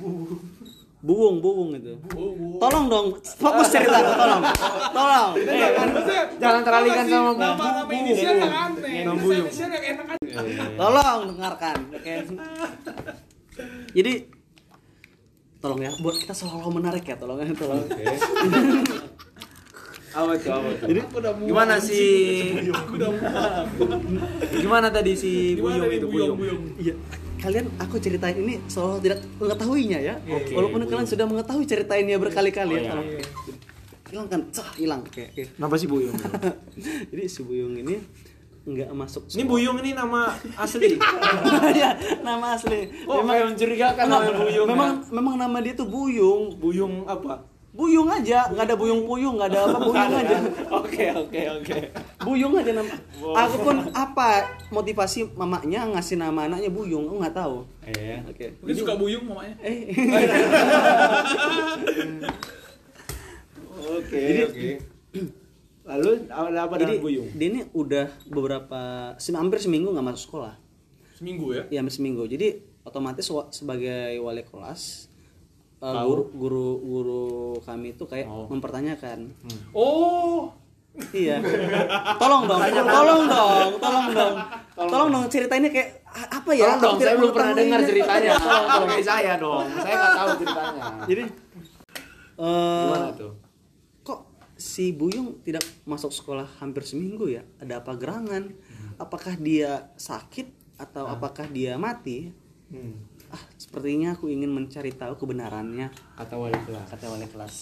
Buung, 0.98 1.38
buung 1.38 1.70
itu. 1.72 1.94
Buyung. 2.10 2.58
Tolong 2.58 2.86
dong, 2.86 3.06
fokus 3.22 3.68
cerita, 3.70 3.98
tolong, 4.02 4.42
tolong. 4.90 5.30
Eh, 5.38 5.70
kan, 5.72 5.88
Jangan 6.36 6.62
teralihkan 6.66 7.04
sama 7.06 7.30
nama 7.32 7.54
nama 7.54 7.92
inisial 7.92 8.34
yang 8.34 8.50
aneh. 8.50 9.06
Nama 9.06 9.06
Nama 9.06 9.22
Buyung. 9.22 9.46
inisial 9.46 9.70
yang 9.70 9.84
enak 9.94 10.06
aja. 10.10 10.64
tolong 10.74 11.20
dengarkan, 11.30 11.76
oke. 11.88 12.14
Jadi, 13.90 14.12
tolong 15.58 15.80
ya, 15.80 15.90
buat 15.96 16.16
kita 16.16 16.34
selalu 16.34 16.70
menarik 16.72 17.04
ya, 17.04 17.14
tolong 17.14 17.38
ya, 17.38 17.54
tolong. 17.54 17.82
Apa 20.08 20.34
tuh? 20.34 20.50
Apa 20.50 20.68
tuh? 20.74 20.86
Jadi. 20.88 21.00
Gimana 21.46 21.74
si 21.78 22.00
Aku 22.64 22.96
udah 22.96 23.10
muak. 23.12 23.64
Gimana 24.50 24.88
tadi 24.88 25.12
si 25.14 25.54
Buyung 25.54 25.84
itu 25.86 26.08
buyung? 26.08 26.34
Iya, 26.74 26.96
kalian 27.38 27.66
aku 27.78 27.96
ceritain 27.98 28.34
ini 28.34 28.58
selalu 28.66 28.98
tidak 29.00 29.18
mengetahuinya 29.38 29.98
ya. 29.98 30.14
Oke, 30.26 30.52
Walaupun 30.52 30.82
kalian 30.84 31.06
sudah 31.06 31.26
mengetahui 31.26 31.64
ceritainnya 31.64 32.18
berkali-kali 32.18 32.74
Oh, 32.74 32.78
ya. 32.78 32.82
iya. 32.82 32.90
tolong. 32.92 33.08
Hilang 34.08 34.26
kan, 34.26 34.40
cah 34.50 34.68
hilang. 34.74 35.00
Oke, 35.04 35.28
oke. 35.28 35.42
Kenapa 35.54 35.74
si 35.76 35.86
Buyung? 35.86 36.16
Jadi 37.12 37.24
si 37.28 37.40
Buyung 37.44 37.76
ini 37.76 38.00
nggak 38.64 38.90
masuk. 38.92 39.28
Ini 39.32 39.44
Buyung 39.44 39.76
ini 39.80 39.92
nama 39.92 40.32
asli. 40.56 40.96
ya, 41.80 41.90
nama 42.20 42.56
asli. 42.56 42.88
Oh, 43.04 43.24
kayak 43.24 43.52
mencurigakan 43.52 44.06
nama 44.08 44.30
Buyung. 44.32 44.66
Memang 44.66 44.90
ya. 45.00 45.12
memang 45.12 45.34
nama 45.36 45.56
dia 45.60 45.72
tuh 45.72 45.88
Buyung. 45.88 46.56
Buyung 46.56 47.04
apa? 47.04 47.44
Buyung 47.68 48.08
aja, 48.08 48.48
nggak 48.48 48.64
ada 48.64 48.74
buyung-buyung, 48.74 49.36
nggak 49.38 49.50
ada 49.54 49.60
apa 49.68 49.78
Buyung 49.78 50.12
aja. 50.16 50.36
Oke 50.80 51.04
oke 51.12 51.40
oke. 51.60 51.76
Buyung 52.24 52.52
aja 52.56 52.72
nama. 52.74 52.90
Aku 53.44 53.56
pun 53.62 53.76
apa 53.92 54.28
motivasi 54.72 55.30
mamanya 55.36 55.84
ngasih 55.86 56.16
nama 56.16 56.48
anaknya 56.48 56.72
Buyung, 56.72 57.06
aku 57.06 57.16
nggak 57.20 57.36
tahu. 57.36 57.62
Iya. 57.86 58.24
Oke. 58.26 58.56
Mungkin 58.64 58.76
suka 58.76 58.96
buyung 58.96 59.24
mamanya. 59.28 59.54
Eh. 59.62 59.94
Oke 63.78 64.20
Jadi- 64.20 64.44
oke. 64.44 64.70
Lalu 65.88 66.10
ada 66.28 66.68
apa 66.68 66.74
Jadi 66.76 67.00
dengan 67.00 67.00
Buyung? 67.00 67.28
dia 67.32 67.48
ini 67.48 67.60
udah 67.72 68.12
beberapa 68.28 68.80
hampir 69.16 69.56
seminggu 69.56 69.88
nggak 69.88 70.04
masuk 70.04 70.22
sekolah. 70.28 70.54
Seminggu 71.16 71.56
ya? 71.56 71.64
Ya 71.72 71.80
hampir 71.80 71.96
seminggu. 71.96 72.28
Jadi 72.28 72.60
otomatis 72.84 73.24
sebagai 73.50 74.20
wali 74.20 74.44
kelas 74.44 75.07
uh, 75.78 76.02
guru 76.02 76.22
guru 76.32 76.66
guru 76.80 77.26
kami 77.62 77.92
itu 77.92 78.04
kayak 78.04 78.26
Oh. 78.26 78.46
mempertanyakan. 78.46 79.32
Oh. 79.70 80.50
Iya. 81.14 81.38
Tolong 82.18 82.50
dong, 82.50 82.58
tolong 82.58 83.22
dong, 83.24 83.70
tolong 83.78 84.06
dong. 84.10 84.34
Tolong 84.74 85.08
dong 85.08 85.24
ceritainnya 85.30 85.70
kayak 85.70 86.02
apa 86.10 86.50
ya? 86.50 86.74
Tolong 86.74 86.80
dong, 86.82 86.96
saya 86.98 87.14
belum 87.14 87.30
pernah 87.30 87.52
dengar 87.54 87.80
ceritanya. 87.86 88.32
Tolong, 88.42 88.64
tolong. 88.66 88.88
Kayak 88.90 89.06
saya 89.06 89.32
dong, 89.38 89.66
saya 89.78 89.94
nggak 89.94 90.14
tahu 90.16 90.28
ceritanya. 90.42 90.82
Jadi 91.06 91.22
eh, 92.38 92.82
Gimana 92.82 93.08
tuh? 93.14 93.32
kok 94.00 94.20
si 94.58 94.90
Buyung 94.90 95.38
tidak 95.42 95.62
masuk 95.84 96.10
sekolah 96.10 96.46
hampir 96.58 96.82
seminggu 96.82 97.30
ya? 97.30 97.46
Ada 97.58 97.78
apa 97.78 97.94
gerangan? 97.94 98.50
Apakah 98.98 99.38
dia 99.38 99.94
sakit 99.94 100.50
atau 100.74 101.06
apakah 101.06 101.46
dia 101.46 101.78
mati? 101.78 102.34
Hmm. 102.74 102.98
Sepertinya 103.68 104.16
aku 104.16 104.32
ingin 104.32 104.48
mencari 104.48 104.96
tahu 104.96 105.12
kebenarannya, 105.20 105.92
Kata 106.16 106.40
wali 106.40 106.56
kelas. 106.64 106.88
kata 106.88 107.04
wali 107.12 107.28
kelas. 107.28 107.54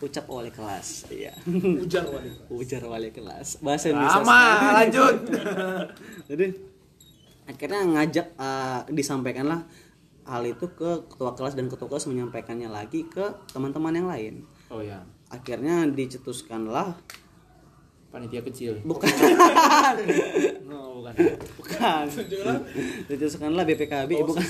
Ucap 0.00 0.26
wali 0.26 0.50
kelas, 0.50 1.06
iya. 1.14 1.30
Ujar 1.78 2.10
wali. 2.10 2.26
Ujar 2.58 2.82
wali 2.82 3.14
kelas. 3.14 3.62
Bahasa 3.62 3.94
Indonesia. 3.94 4.18
Lama, 4.18 4.42
sekali. 4.42 4.74
lanjut. 4.74 5.16
Jadi 6.34 6.46
akhirnya 7.46 7.80
ngajak 7.86 8.26
uh, 8.34 8.80
disampaikanlah 8.90 9.62
hal 10.26 10.42
itu 10.42 10.66
ke 10.74 10.90
ketua 11.06 11.38
kelas 11.38 11.54
dan 11.54 11.70
ketua 11.70 11.86
kelas 11.86 12.10
menyampaikannya 12.10 12.66
lagi 12.66 13.06
ke 13.06 13.22
teman-teman 13.54 13.94
yang 13.94 14.08
lain. 14.10 14.34
Oh 14.74 14.82
ya, 14.82 15.06
Akhirnya 15.30 15.86
dicetuskanlah 15.86 16.98
panitia 18.10 18.42
kecil. 18.42 18.74
bukan 18.82 19.06
Oh, 20.70 20.98
bukan. 21.00 21.14
bukan 21.56 22.04
dicetuskanlah 23.06 23.64
BPKB 23.68 24.10
eh, 24.12 24.22
bukan 24.22 24.44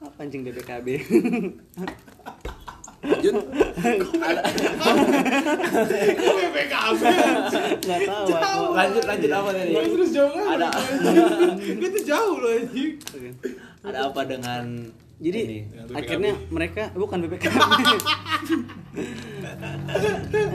apa 0.00 0.18
anjing 0.18 0.42
BPKB 0.42 0.86
Lanjut. 3.06 3.34
PKB. 6.48 7.00
nggak 7.78 8.00
tahu 8.02 8.26
aku 8.32 8.74
Lanjut 8.74 9.04
lanjut 9.04 9.30
apa 9.30 9.50
tadi? 9.52 9.72
Terus 9.76 10.10
jauh? 10.10 10.46
Ada 10.48 10.66
Itu 11.76 11.98
jauh 12.02 12.36
loh 12.36 12.50
anjing. 12.52 12.92
ada 13.84 13.98
apa 14.06 14.20
dengan 14.24 14.90
jadi 15.16 15.64
BPKB. 15.64 15.96
akhirnya 15.96 16.32
mereka 16.52 16.82
bukan 16.92 17.18
BPKB 17.24 17.50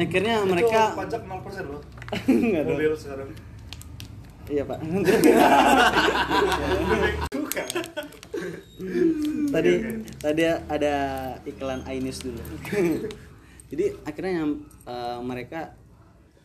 akhirnya 0.01 0.35
mereka 0.45 0.93
Itu 0.93 0.97
pajak 0.97 1.21
0% 1.25 1.71
loh. 1.71 1.81
Nggak 2.27 2.63
dong. 2.65 2.75
mobil 2.75 2.93
sekarang. 2.97 3.29
Iya 4.51 4.63
pak. 4.65 4.79
Tadi 9.51 9.73
tadi 10.17 10.43
ada 10.47 10.95
iklan 11.45 11.83
Ainis 11.85 12.23
dulu. 12.25 12.39
Jadi 13.71 13.85
akhirnya 14.03 14.33
yang 14.43 14.51
eh, 14.87 15.19
mereka 15.21 15.75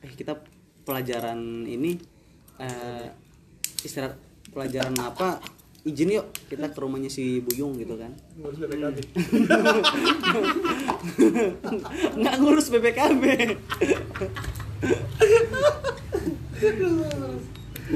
eh 0.04 0.12
kita 0.12 0.36
pelajaran 0.84 1.64
ini 1.64 1.96
eh, 2.60 3.06
istirahat 3.82 4.18
pelajaran 4.52 4.94
apa 5.00 5.40
izin 5.86 6.18
yuk 6.18 6.26
kita 6.50 6.66
ke 6.74 6.78
rumahnya 6.82 7.06
si 7.06 7.38
Buyung 7.38 7.78
gitu 7.78 7.94
kan. 7.94 8.10
Ngurus 8.42 8.58
BPKB 8.58 8.98
nggak 12.18 12.36
ngurus 12.42 12.66
BPKB 12.74 13.22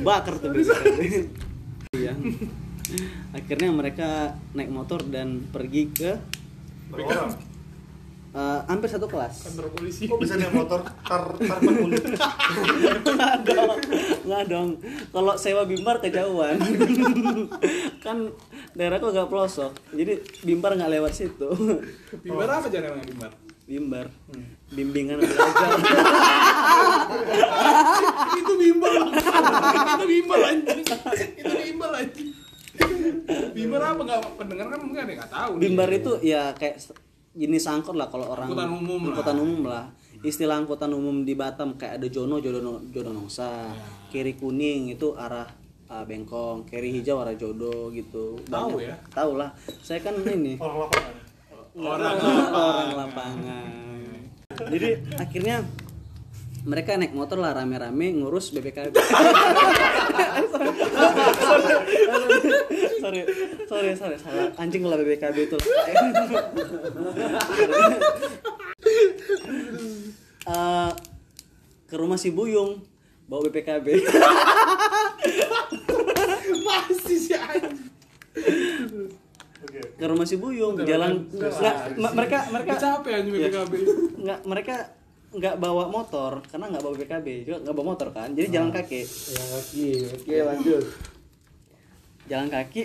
bakar 0.07 0.35
tuh 0.39 0.55
BPKB 0.55 1.01
iya. 1.99 2.15
Akhirnya 3.35 3.71
mereka 3.75 4.39
naik 4.55 4.71
motor 4.71 5.03
dan 5.07 5.51
pergi 5.51 5.91
ke. 5.91 6.15
Eh, 8.35 8.61
hampir 8.71 8.89
satu 8.91 9.07
kelas. 9.11 9.35
Kantor 9.51 9.67
polisi. 9.75 10.07
Kok 10.07 10.19
bisa 10.23 10.35
naik 10.39 10.55
motor? 10.55 10.81
Tar 11.07 11.25
tar 11.35 11.59
nggak 11.61 13.35
dong. 13.47 13.79
Nggak 14.27 14.45
dong. 14.51 14.69
Kalau 15.11 15.35
sewa 15.37 15.63
bimbar 15.67 15.99
kejauhan. 15.99 16.57
Kan 18.05 18.31
daerahku 18.75 19.11
agak 19.11 19.29
pelosok. 19.31 19.73
Jadi 19.95 20.23
bimbar 20.47 20.79
nggak 20.79 20.93
lewat 20.99 21.13
situ. 21.15 21.51
Bimbar 22.23 22.49
apa 22.61 22.67
jangan 22.71 22.99
emang 22.99 23.07
bimbar? 23.07 23.33
Bimbar. 23.71 24.07
Bimbingan 24.71 25.19
belajar. 25.23 25.71
Itu 28.41 28.53
bimbel 28.59 28.95
itu 29.11 30.05
bimbel 30.07 30.41
anjing. 30.43 30.81
Itu 31.39 31.55
bimbel 31.55 31.91
anjing. 31.95 32.29
Bimbel 33.55 33.83
apa? 33.83 34.01
Nggak 34.03 34.21
pendengar 34.39 34.67
kan 34.71 34.79
mungkin 34.83 35.01
ada 35.03 35.11
yang 35.11 35.21
nggak 35.23 35.33
tahu 35.33 35.53
nih. 35.59 35.63
bimbar 35.67 35.91
itu 35.91 36.13
ya 36.23 36.43
kayak 36.55 36.77
jenis 37.31 37.65
angkot 37.71 37.95
lah 37.95 38.11
kalau 38.11 38.35
orang 38.35 38.51
Angkutan 38.51 38.71
umum 38.75 39.01
lah. 39.01 39.09
angkutan 39.15 39.37
umum 39.39 39.61
lah. 39.71 39.85
Istilah 40.21 40.57
angkutan 40.61 40.91
umum 40.93 41.25
di 41.25 41.33
Batam 41.39 41.79
kayak 41.81 42.03
ada 42.03 42.07
Jono 42.11 42.43
Jodoh 42.43 42.83
Jodoh 42.91 43.13
Nongsa. 43.15 43.73
Kiri 44.11 44.37
kuning 44.37 44.91
itu 44.93 45.15
arah 45.15 45.47
uh, 45.89 46.05
Bengkong. 46.05 46.67
Kiri 46.67 46.91
hijau 47.01 47.23
arah 47.23 47.33
Jodoh 47.39 47.89
gitu. 47.95 48.37
Tahu 48.51 48.83
ya? 48.83 48.99
tahu 49.15 49.39
lah. 49.39 49.55
Saya 49.81 50.03
kan 50.03 50.19
ini. 50.27 50.59
Orang 50.59 50.87
lapangan. 50.87 51.15
orang 51.79 52.17
orang 52.51 52.91
lapangan. 52.99 53.71
Jadi 54.69 54.89
akhirnya 55.17 55.63
mereka 56.67 56.97
naik 57.01 57.17
motor 57.17 57.41
lah 57.41 57.57
rame-rame 57.57 58.21
ngurus 58.21 58.53
BPKB 58.53 58.95
sorry 63.01 63.23
sorry 63.67 63.91
sorry 63.97 64.17
salah. 64.21 64.53
Anjing 64.61 64.85
lah 64.85 64.97
BPKB 65.01 65.37
itu. 65.49 65.59
Eh, 70.51 70.91
ke 71.85 71.95
rumah 72.01 72.17
si 72.17 72.33
Buyung 72.33 72.81
bawa 73.29 73.45
BPKB 73.47 73.87
masih 76.67 77.19
sih 77.21 77.37
anjing. 77.37 77.77
Ke 80.01 80.05
rumah 80.09 80.27
si 80.27 80.41
Buyung 80.41 80.81
jalan 80.81 81.29
nggak 81.29 82.13
mereka 82.17 82.39
mereka 82.51 82.73
capek 82.81 83.21
anjing. 83.21 83.33
BPKB 83.37 83.73
nggak 84.27 84.41
mereka 84.49 84.75
nggak 85.31 85.57
bawa 85.57 85.87
motor 85.87 86.43
karena 86.45 86.67
nggak 86.69 86.83
bawa 86.83 86.95
BKB 86.97 87.27
juga 87.45 87.57
nggak 87.61 87.71
bawa 87.73 87.87
motor 87.89 88.09
kan 88.11 88.29
jadi 88.31 88.49
jalan 88.51 88.71
kaki 88.71 89.01
Ya 89.07 89.45
kaki. 89.49 89.89
Oke, 90.13 90.37
lanjut. 90.41 90.85
jalan 92.27 92.49
kaki 92.49 92.83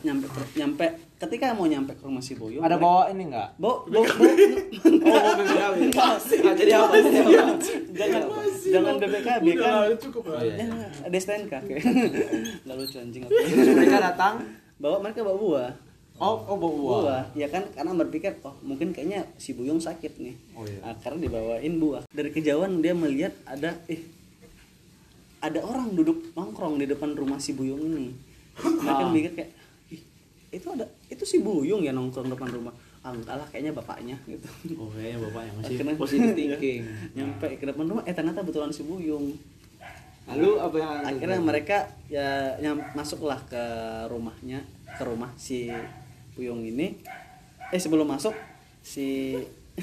nyampe 0.00 0.26
nyampe 0.52 0.86
ketika 1.16 1.50
mau 1.50 1.64
nyampe 1.64 1.92
ke 1.92 2.02
rumah 2.02 2.20
si 2.20 2.34
Boyo 2.34 2.60
Ada 2.60 2.76
bawa 2.76 3.08
ini 3.08 3.26
enggak? 3.26 3.56
bawa 3.56 3.82
bawa 3.84 4.04
Oh, 4.04 5.32
BPKB. 5.34 5.76
Nggak 6.36 6.54
jadi 6.56 6.72
apa? 6.76 6.94
Jadi 6.94 7.18
apa? 7.32 7.54
jangan 7.90 8.22
jangan 8.64 8.94
BPKB 8.96 9.44
udah 9.48 9.56
kan 9.56 9.72
lah, 9.72 9.84
cukup 9.96 10.24
lah 10.28 10.40
iya. 10.40 10.54
Ya, 10.56 10.66
ada 11.00 11.16
STNK 11.16 11.52
nggak 12.64 12.76
lucu 12.76 12.96
anjing 12.96 13.22
Mereka 13.24 13.98
datang. 13.98 14.34
bawa 14.76 14.98
mereka 15.00 15.22
bawa 15.22 15.38
buah 15.38 15.70
Oh, 16.16 16.38
oh 16.44 16.54
buah. 16.54 16.70
buah. 16.70 17.22
Ya 17.34 17.48
kan 17.48 17.66
karena 17.68 17.90
berpikir 17.92 18.38
oh 18.40 18.54
mungkin 18.60 18.90
kayaknya 18.90 19.26
si 19.34 19.50
Buyung 19.50 19.78
sakit 19.78 20.14
nih. 20.16 20.34
Oh, 20.54 20.62
iya. 20.62 20.78
Nah, 20.80 20.94
karena 20.96 21.18
dibawain 21.20 21.74
buah. 21.76 22.06
Dari 22.06 22.30
kejauhan 22.30 22.78
dia 22.78 22.94
melihat 22.94 23.34
ada 23.44 23.74
eh 23.86 23.98
ada 25.40 25.60
orang 25.60 25.92
duduk 25.92 26.32
nongkrong 26.32 26.78
di 26.78 26.86
depan 26.86 27.12
rumah 27.12 27.36
si 27.36 27.52
Buyung 27.52 27.82
ini. 27.82 28.14
Mereka 28.54 29.02
Ah. 29.02 29.10
mikir 29.10 29.32
kayak 29.34 29.50
ih 29.90 30.00
itu 30.50 30.66
ada 30.68 30.86
itu 31.08 31.24
si 31.24 31.38
Buyung 31.38 31.82
ya 31.82 31.90
nongkrong 31.90 32.30
depan 32.30 32.48
rumah. 32.48 32.72
Ah 33.00 33.10
enggak 33.10 33.34
lah 33.34 33.46
kayaknya 33.46 33.74
bapaknya 33.74 34.16
gitu. 34.24 34.48
Oh, 34.74 34.88
kayaknya 34.88 35.18
bapaknya 35.20 35.52
masih 35.58 35.74
Akhirnya- 35.76 35.98
positive 36.00 36.32
thinking. 36.32 36.80
nyampe 37.12 37.46
ke 37.52 37.64
depan 37.66 37.84
rumah 37.84 38.04
eh 38.04 38.14
ternyata 38.14 38.40
betulan 38.40 38.70
si 38.70 38.82
Buyung 38.82 39.34
Lalu 40.24 40.56
apa 40.56 40.76
yang 40.80 40.92
akhirnya 41.04 41.36
mereka 41.38 41.78
ya 42.08 42.56
nyam, 42.56 42.80
masuklah 42.94 43.36
ke 43.44 43.60
rumahnya 44.08 44.64
ke 44.88 45.04
rumah 45.04 45.28
si 45.36 45.68
Puyung 46.34 46.60
ini 46.60 46.98
eh 47.66 47.78
sebelum 47.78 48.04
masuk 48.04 48.34
si 48.80 49.38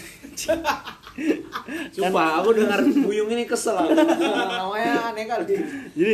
Sumpah, 1.91 2.39
aku 2.39 2.55
dengar 2.55 2.79
Buyung 2.79 3.27
ini 3.27 3.43
kesel 3.43 3.75
aku. 3.75 3.91
Namanya 4.55 5.11
aneh 5.11 5.27
kali. 5.27 5.55
jadi 5.91 6.13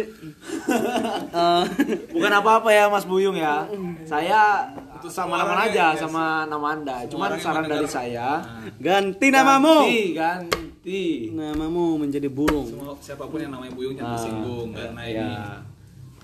eh, 1.30 1.64
Bukan 2.10 2.32
apa-apa 2.34 2.70
ya 2.70 2.90
Mas 2.90 3.06
Buyung 3.06 3.38
ya. 3.38 3.70
Saya 4.02 4.74
sama 5.06 5.38
nama 5.38 5.70
aja 5.70 5.94
guys. 5.94 6.02
sama 6.02 6.24
nama 6.44 6.74
Anda. 6.74 7.06
Cuman 7.06 7.30
Suaranya 7.30 7.44
saran 7.46 7.66
dari 7.68 7.86
saya 7.86 8.42
ganti 8.82 9.30
namamu 9.30 9.86
Ganti, 9.86 10.18
ganti. 10.18 11.06
namamu 11.30 12.02
menjadi 12.02 12.26
burung 12.28 12.66
semua 12.66 12.98
siapa 12.98 13.30
pun 13.30 13.38
yang 13.38 13.54
namanya 13.54 13.78
Buyung 13.78 13.94
jangan 13.94 14.10
Ah, 14.10 14.18
disinggung 14.18 14.68
karena 14.74 15.02
ya. 15.06 15.12
ini 15.14 15.26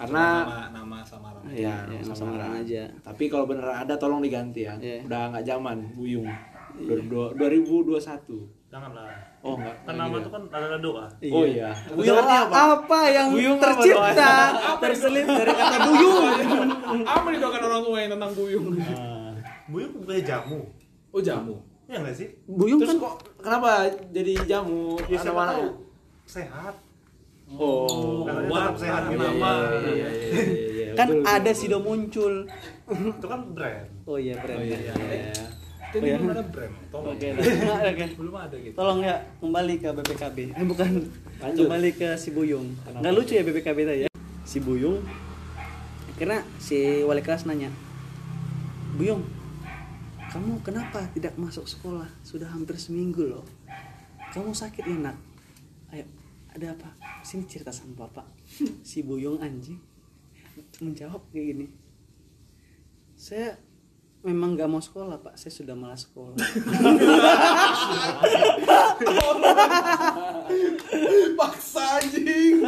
Karena 0.03 0.25
nama 0.43 0.59
nama 0.69 0.97
samaran 1.01 1.41
ya, 1.47 1.55
ya, 1.55 1.75
nama 1.87 2.03
samaran 2.03 2.15
samaran 2.17 2.51
aja. 2.59 2.83
Tapi 2.99 3.23
kalau 3.31 3.45
beneran 3.47 3.75
ada 3.79 3.95
tolong 3.95 4.19
diganti 4.19 4.67
ya. 4.67 4.75
Iya. 4.75 4.99
Udah 5.07 5.21
nggak 5.31 5.45
zaman 5.45 5.77
Buyung. 5.93 6.27
Dua- 6.73 7.31
dua- 7.31 7.31
2021. 7.39 8.63
Janganlah. 8.67 9.05
Oh, 9.45 9.53
enggak. 9.53 9.75
Kan 9.85 9.95
nama 9.95 10.15
itu 10.17 10.29
kan 10.29 10.43
ada 10.49 10.77
doa. 10.77 11.05
Oh 11.29 11.45
iya. 11.45 11.69
Buyung 11.87 12.17
artinya 12.17 12.41
apa? 12.43 12.57
apa 12.73 12.99
yang 13.07 13.27
Buyung 13.29 13.55
apa 13.55 13.65
tercipta 13.69 14.33
terselip 14.81 15.27
dari 15.29 15.51
kata 15.53 15.77
buyung 15.85 16.25
apa 17.13 17.27
didoakan 17.29 17.61
orang 17.63 17.81
tua 17.83 17.97
yang 18.01 18.11
tentang 18.11 18.31
Buyung 18.33 18.65
Buyung 19.65 19.91
bukannya 19.95 20.23
jamu. 20.23 20.59
oh 21.13 21.21
jamu 21.21 21.55
Ya 21.85 22.01
enggak 22.01 22.15
sih? 22.17 22.27
buyung 22.49 22.79
Terus 22.81 22.89
kan 22.89 22.97
kok 22.97 23.13
kenapa 23.37 23.69
jadi 24.09 24.33
jamu? 24.49 24.97
Ya 25.05 25.17
siapa 25.21 25.37
mana? 25.37 25.51
tahu. 25.53 25.69
Sehat. 26.25 26.73
Oh. 27.49 28.23
Katanya 28.23 28.49
tetap 28.49 28.75
sehat 28.77 29.03
gitu. 29.07 29.19
nama. 29.19 29.51
Iya, 29.53 29.89
iya, 29.89 30.09
iya, 30.09 30.09
iya, 30.69 30.91
kan 30.99 31.07
betul, 31.07 31.25
ada 31.25 31.41
betul. 31.43 31.57
sido 31.57 31.77
muncul 31.79 32.33
Itu 32.85 33.25
kan 33.25 33.41
brand. 33.49 33.85
oh 34.03 34.15
iya 34.15 34.35
brand 34.35 34.59
Oh, 34.59 34.63
iya, 34.63 34.77
ya. 34.79 34.93
iya. 34.93 35.19
Ya. 35.31 35.45
jadi 35.89 36.01
Oh, 36.01 36.05
iya. 36.05 36.17
belum 36.17 36.29
ada 36.31 36.43
brand 36.43 36.73
tolong 36.89 37.13
oke 37.13 37.27
oke 37.93 38.05
belum 38.15 38.35
ada 38.35 38.55
gitu 38.55 38.75
Tolong 38.75 38.99
ya 39.01 39.15
kembali 39.37 39.73
ke 39.75 39.87
BPKB. 39.91 40.37
Eh 40.51 40.65
bukan. 40.71 40.91
Lanjut. 41.37 41.59
Kembali 41.59 41.89
ke 41.91 42.09
si 42.15 42.29
Buyung. 42.29 42.67
Nggak 42.87 43.13
lucu 43.13 43.33
ya 43.33 43.43
BPKB 43.43 43.77
tadi 43.83 43.99
ya. 44.03 44.09
Si 44.43 44.57
Buyung 44.57 45.01
akhirnya 46.09 46.45
si 46.57 46.77
wali 47.01 47.19
kelas 47.19 47.43
nanya. 47.43 47.73
Buyung, 48.93 49.25
kamu 50.29 50.61
kenapa 50.61 51.01
tidak 51.09 51.33
masuk 51.33 51.65
sekolah? 51.65 52.05
Sudah 52.21 52.45
hampir 52.45 52.77
seminggu 52.77 53.25
loh. 53.27 53.41
Kamu 54.29 54.53
sakit 54.53 54.85
ya, 54.85 54.97
Nak? 54.99 55.17
Ayo, 55.17 55.32
ada 56.53 56.77
apa? 56.77 56.89
Sini 57.25 57.49
cerita 57.49 57.73
sama 57.73 58.05
Bapak. 58.05 58.29
Si 58.89 59.01
Buyung 59.01 59.41
anjing 59.41 59.81
menjawab 60.77 61.25
kayak 61.33 61.45
gini. 61.53 61.67
Saya 63.17 63.57
memang 64.21 64.53
nggak 64.53 64.69
mau 64.69 64.77
sekolah, 64.77 65.17
Pak. 65.17 65.33
Saya 65.33 65.49
sudah 65.49 65.73
malas 65.73 66.05
sekolah. 66.05 66.37
paksa 71.33 71.99
anjing 71.99 72.61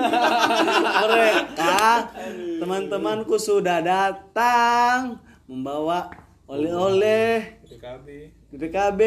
mereka 1.05 2.09
teman-temanku 2.59 3.37
sudah 3.37 3.79
datang 3.79 5.21
membawa 5.45 6.09
oleh-oleh 6.49 7.61
PKB 7.65 8.07
BPKB 8.53 9.01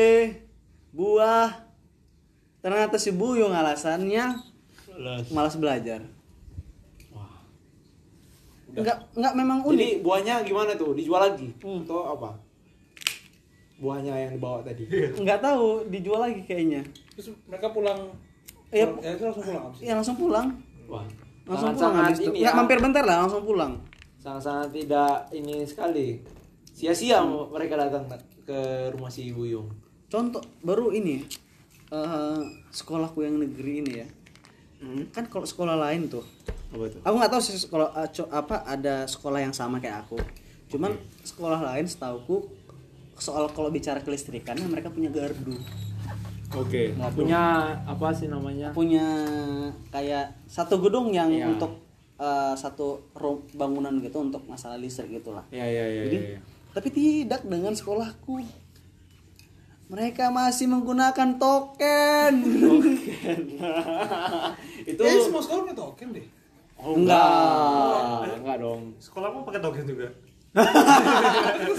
buah 0.95 1.67
ternyata 2.63 2.97
si 2.97 3.11
Buyung 3.15 3.55
alasannya 3.55 4.48
malas. 5.33 5.55
Belajar. 5.57 6.01
Enggak 8.69 8.99
enggak 9.17 9.35
memang 9.35 9.59
unik. 9.65 9.75
Jadi 9.75 9.91
buahnya 10.05 10.35
gimana 10.45 10.73
tuh? 10.77 10.93
Dijual 10.93 11.33
lagi? 11.33 11.49
Hmm. 11.65 11.83
atau 11.89 12.15
apa? 12.15 12.31
Buahnya 13.79 14.13
yang 14.15 14.33
dibawa 14.37 14.61
tadi. 14.61 14.85
nggak 15.25 15.41
tahu 15.41 15.89
dijual 15.89 16.21
lagi 16.29 16.43
kayaknya. 16.45 16.85
Terus 17.17 17.35
mereka 17.49 17.73
pulang. 17.73 18.13
Iya. 18.69 18.85
pulang- 18.93 19.03
ya 19.03 19.11
itu 19.17 19.25
langsung 19.25 19.45
pulang 19.49 19.65
abis 19.73 19.79
ya 19.81 19.93
langsung 19.97 20.17
pulang. 20.21 20.47
Wah. 20.87 21.07
langsung 21.49 21.73
pulang 21.73 21.81
sangat 21.81 22.03
habis 22.05 22.21
itu. 22.21 22.29
ini 22.29 22.39
nggak 22.45 22.55
ya. 22.55 22.59
mampir 22.61 22.79
bentar 22.79 23.05
lah 23.09 23.17
langsung 23.25 23.43
pulang. 23.43 23.73
Sangat-sangat 24.19 24.69
tidak 24.75 25.13
ini 25.33 25.65
sekali. 25.65 26.09
sia-sia 26.79 27.19
mereka 27.27 27.75
datang 27.75 28.07
ke 28.47 28.87
rumah 28.95 29.11
si 29.11 29.35
Buyung 29.35 29.67
contoh 30.09 30.41
baru 30.65 30.89
ini 30.97 31.21
eh, 31.93 32.41
sekolahku 32.73 33.21
yang 33.21 33.37
negeri 33.37 33.85
ini 33.85 33.93
ya 34.01 34.07
Hmm. 34.79 35.11
kan 35.11 35.27
kalau 35.27 35.43
sekolah 35.43 35.75
lain 35.77 36.07
tuh. 36.07 36.23
Apa 36.71 36.85
itu? 36.85 36.99
Aku 37.01 37.15
nggak 37.15 37.33
tahu 37.33 37.43
sih 37.43 37.57
sekolah 37.57 37.89
eh, 37.97 38.09
co- 38.09 38.31
apa 38.31 38.63
ada 38.63 39.03
sekolah 39.05 39.41
yang 39.41 39.51
sama 39.51 39.79
kayak 39.79 40.05
aku. 40.05 40.19
Cuman 40.69 40.95
sekolah 41.23 41.59
lain 41.65 41.85
setauku 41.85 42.47
soal 43.15 43.51
kalau 43.51 43.69
bicara 43.69 43.99
kelistrikannya 43.99 44.65
mereka 44.65 44.89
punya 44.89 45.09
gardu. 45.09 45.59
Oke. 46.55 46.95
Nggak 46.95 47.13
punya 47.13 47.41
apa 47.83 48.09
sih 48.13 48.27
namanya? 48.27 48.71
Punya 48.71 49.05
kayak 49.89 50.33
satu 50.47 50.79
gedung 50.79 51.11
yang 51.11 51.29
Iya. 51.29 51.51
untuk 51.51 51.83
eh, 52.15 52.55
satu 52.55 53.03
ru- 53.15 53.47
bangunan 53.53 53.95
gitu 53.99 54.19
untuk 54.21 54.43
masalah 54.45 54.75
listrik 54.75 55.11
gitulah. 55.13 55.43
Ya 55.51 55.63
ya 55.63 55.87
ya, 55.87 56.03
Jadi, 56.05 56.19
ya, 56.19 56.31
ya. 56.35 56.41
tapi 56.71 56.89
tidak 56.91 57.43
dengan 57.43 57.71
sekolahku 57.71 58.43
mereka 59.89 60.29
masih 60.29 60.69
menggunakan 60.69 61.37
token 61.37 62.33
itu 64.85 65.01
Eh, 65.01 65.21
semua 65.21 65.41
sekolah 65.41 65.61
punya 65.65 65.77
token 65.77 66.09
deh. 66.13 66.27
oh, 66.77 66.95
Enggak. 66.95 68.37
enggak 68.37 68.57
dong 68.59 68.81
Sekolahmu 68.97 69.43
pakai 69.43 69.61
token 69.61 69.85
juga. 69.87 70.09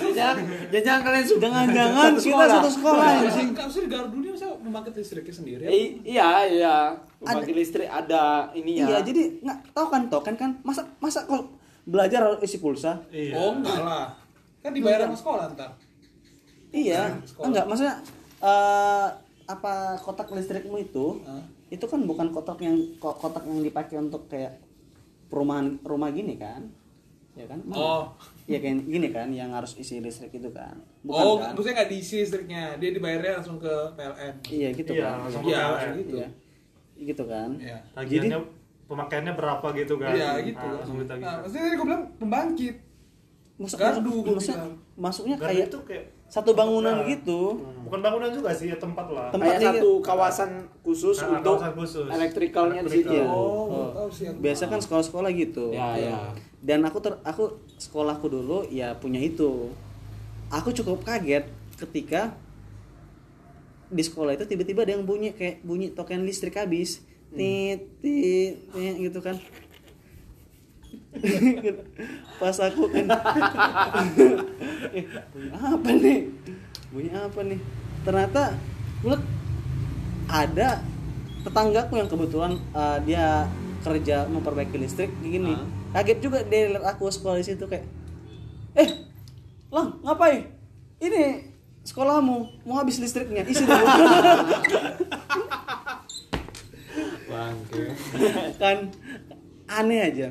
jangan 0.09 0.35
jangan 0.71 1.01
kalian 1.01 1.25
sudah 1.25 1.41
jangan-jangan 1.43 2.11
kita 2.15 2.45
satu 2.47 2.69
sekolah 2.71 3.03
ya 3.03 3.19
harusnya 3.27 3.81
di 3.81 3.89
Gardu 3.89 4.15
ini 4.15 4.29
masa 4.31 4.45
membangkit 4.55 4.93
listriknya 4.95 5.33
sendiri. 5.33 5.61
ya? 5.61 5.69
Eh, 5.69 5.85
iya 6.05 6.29
iya 6.47 6.75
pembangkit 7.17 7.55
listrik 7.55 7.89
ada 7.89 8.53
ininya 8.53 8.85
iya 8.87 8.97
jadi 9.01 9.41
nggak 9.41 9.73
tahu 9.73 9.87
kan 9.89 10.01
token 10.07 10.35
kan 10.37 10.51
masa 10.61 10.85
masa 10.97 11.25
kalau 11.25 11.49
belajar 11.83 12.21
harus 12.23 12.39
isi 12.39 12.57
pulsa 12.57 13.01
Iya. 13.09 13.35
Oh 13.35 13.57
enggak 13.57 13.81
lah. 13.81 14.13
Kan 14.61 14.71
dibayar 14.71 15.07
sama 15.07 15.17
sekolah 15.17 15.43
ntar. 15.51 15.71
Iya 16.71 17.13
Sekolah. 17.21 17.45
enggak 17.45 17.65
maksudnya 17.65 17.95
eh, 18.39 19.07
apa 19.45 19.73
kotak 19.97 20.29
listrikmu 20.29 20.77
itu 20.77 21.19
Hah? 21.23 21.41
itu 21.67 21.81
kan 21.83 22.01
bukan 22.01 22.29
kotak 22.29 22.59
yang 22.59 22.77
ko- 22.97 23.13
kotak 23.13 23.43
yang 23.43 23.59
dipakai 23.59 23.97
untuk 23.97 24.25
kayak 24.25 24.57
perumahan 25.27 25.77
rumah 25.81 26.09
gini 26.09 26.35
kan 26.35 26.65
ya 27.33 27.45
kan 27.45 27.61
Mana? 27.63 27.77
Oh. 27.77 28.03
Iya 28.43 28.57
kayak 28.59 28.81
gini 28.83 29.07
kan 29.09 29.29
yang 29.29 29.53
harus 29.53 29.73
isi 29.75 29.97
listrik 29.97 30.33
itu 30.33 30.49
kan 30.49 30.73
oh, 31.03 31.37
kan? 31.37 31.53
maksudnya 31.53 31.75
nggak 31.77 31.89
diisi 31.89 32.15
listriknya. 32.19 32.73
Dia 32.75 32.89
dibayarnya 32.91 33.37
langsung 33.37 33.57
ke 33.57 33.69
PLN. 33.93 34.33
iya 34.49 34.69
gitu 34.71 34.91
Iya, 34.91 35.03
kan 35.03 35.15
langsung 35.21 35.43
Iya, 35.43 35.59
PLN. 35.59 35.93
gitu. 35.95 36.15
iya 36.15 36.27
gitu 36.99 37.23
kan 37.23 37.49
Iya. 37.55 37.77
Tagihannya 37.93 38.39
pemakaiannya 38.85 39.33
berapa 39.35 39.67
gitu 39.75 39.93
kan? 39.95 40.11
Iya 40.11 40.31
gitu. 40.43 40.59
Nah, 40.59 40.73
langsung 40.75 40.97
ditagih. 40.97 41.21
Nah, 41.21 41.35
maksudnya 41.39 41.63
tadi 41.63 41.75
gue 41.75 41.85
bilang 41.85 42.03
pembangkit. 42.17 42.75
Masuk, 43.55 43.77
Gardu, 43.77 44.15
masuk- 44.25 44.61
masuknya 44.95 45.35
Gardu 45.35 45.47
kayak 45.47 45.65
itu 45.67 45.79
kayak 45.85 46.05
satu 46.29 46.53
bangunan 46.53 46.93
Nah, 46.95 47.09
gitu 47.09 47.57
Bukan 47.81 47.99
bangunan 47.99 48.29
juga 48.29 48.53
sih, 48.53 48.69
ya 48.69 48.77
tempat 48.77 49.09
lah. 49.09 49.33
Tem- 49.33 49.41
kayak 49.41 49.57
Tempatnya 49.57 49.71
satu 49.75 49.89
kawasan 49.99 50.49
khusus 50.79 51.17
Nah, 51.19 51.35
untuk 51.35 51.57
kawasan 51.57 51.73
khusus. 51.73 52.05
elektrikalnya 52.07 52.81
di 52.81 52.91
situ. 52.93 53.17
Oh, 53.19 53.65
Oh. 53.89 54.09
biasa 54.37 54.63
kan 54.65 54.77
sekolah-sekolah 54.77 55.29
gitu 55.33 55.73
Ya, 55.73 55.97
ya. 55.97 56.17
dan 56.59 56.81
aku 56.81 56.97
ter 56.99 57.17
aku 57.23 57.49
sekolahku 57.75 58.27
dulu 58.27 58.61
ya 58.67 58.93
punya 58.93 59.17
itu 59.17 59.73
aku 60.47 60.69
cukup 60.71 61.01
kaget 61.01 61.49
ketika 61.75 62.37
di 63.87 64.01
sekolah 64.01 64.33
itu 64.33 64.45
tiba-tiba 64.45 64.83
ada 64.83 64.93
yang 64.93 65.01
bunyi 65.03 65.33
kayak 65.33 65.61
bunyi 65.61 65.89
token 65.89 66.21
listrik 66.21 66.53
habis 66.53 67.01
tit 67.31 67.89
tit 67.99 68.57
tit, 68.69 68.95
gitu 68.99 69.17
kan 69.19 69.33
pas 72.39 72.57
aku 72.63 72.87
kan. 72.93 73.05
Eh, 74.95 75.03
bunyi 75.33 75.49
apa 75.53 75.89
nih? 75.89 76.19
Bunyi 76.93 77.11
apa 77.11 77.39
nih? 77.43 77.59
Ternyata 78.05 78.55
menurut 79.03 79.23
ada 80.29 80.79
tetanggaku 81.43 81.93
yang 81.97 82.09
kebetulan 82.11 82.59
uh, 82.75 82.97
dia 83.03 83.47
kerja 83.83 84.27
memperbaiki 84.27 84.77
listrik 84.79 85.11
gini. 85.23 85.55
Kaget 85.95 86.19
juga 86.21 86.45
dia 86.45 86.69
lihat 86.71 86.85
aku 86.95 87.09
sekolah 87.09 87.41
di 87.41 87.45
situ 87.47 87.65
kayak 87.65 87.87
eh 88.77 88.89
lang 89.73 89.97
ngapain? 90.05 90.51
Ini 90.99 91.49
sekolahmu 91.87 92.67
mau 92.67 92.75
habis 92.77 93.01
listriknya 93.01 93.47
isi 93.47 93.65
dulu. 93.65 93.85
Kan 98.59 98.91
aneh 99.69 100.01
aja 100.01 100.29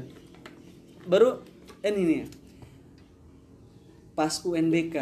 baru 1.09 1.40
eh, 1.81 1.88
ini 1.88 2.03
nih. 2.05 2.23
Pas 4.12 4.35
UNBK. 4.44 4.97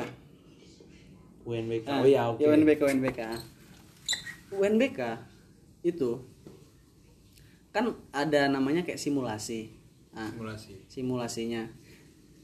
UNBK. 1.42 1.86
Ah, 1.90 2.00
oh 2.02 2.06
ya 2.06 2.22
oke. 2.30 2.42
ya, 2.42 2.54
UNBK 2.54 2.80
UNBK. 2.86 3.20
UNBK 4.54 5.00
itu 5.82 6.22
kan 7.74 7.92
ada 8.14 8.46
namanya 8.46 8.86
kayak 8.86 9.02
simulasi. 9.02 9.74
Nah, 10.16 10.32
Simulasi. 10.32 10.72
simulasinya. 10.88 11.62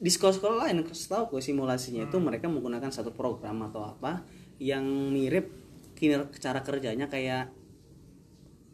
Di 0.03 0.11
sekolah-sekolah 0.11 0.67
lain 0.69 0.83
setahu 0.93 1.39
gue 1.39 1.41
simulasinya 1.41 2.05
itu 2.05 2.19
mereka 2.19 2.51
menggunakan 2.51 2.91
satu 2.91 3.15
program 3.15 3.65
atau 3.71 3.87
apa 3.87 4.27
yang 4.59 4.85
mirip 5.15 5.49
kiner 5.97 6.27
cara 6.37 6.61
kerjanya 6.61 7.07
kayak 7.07 7.55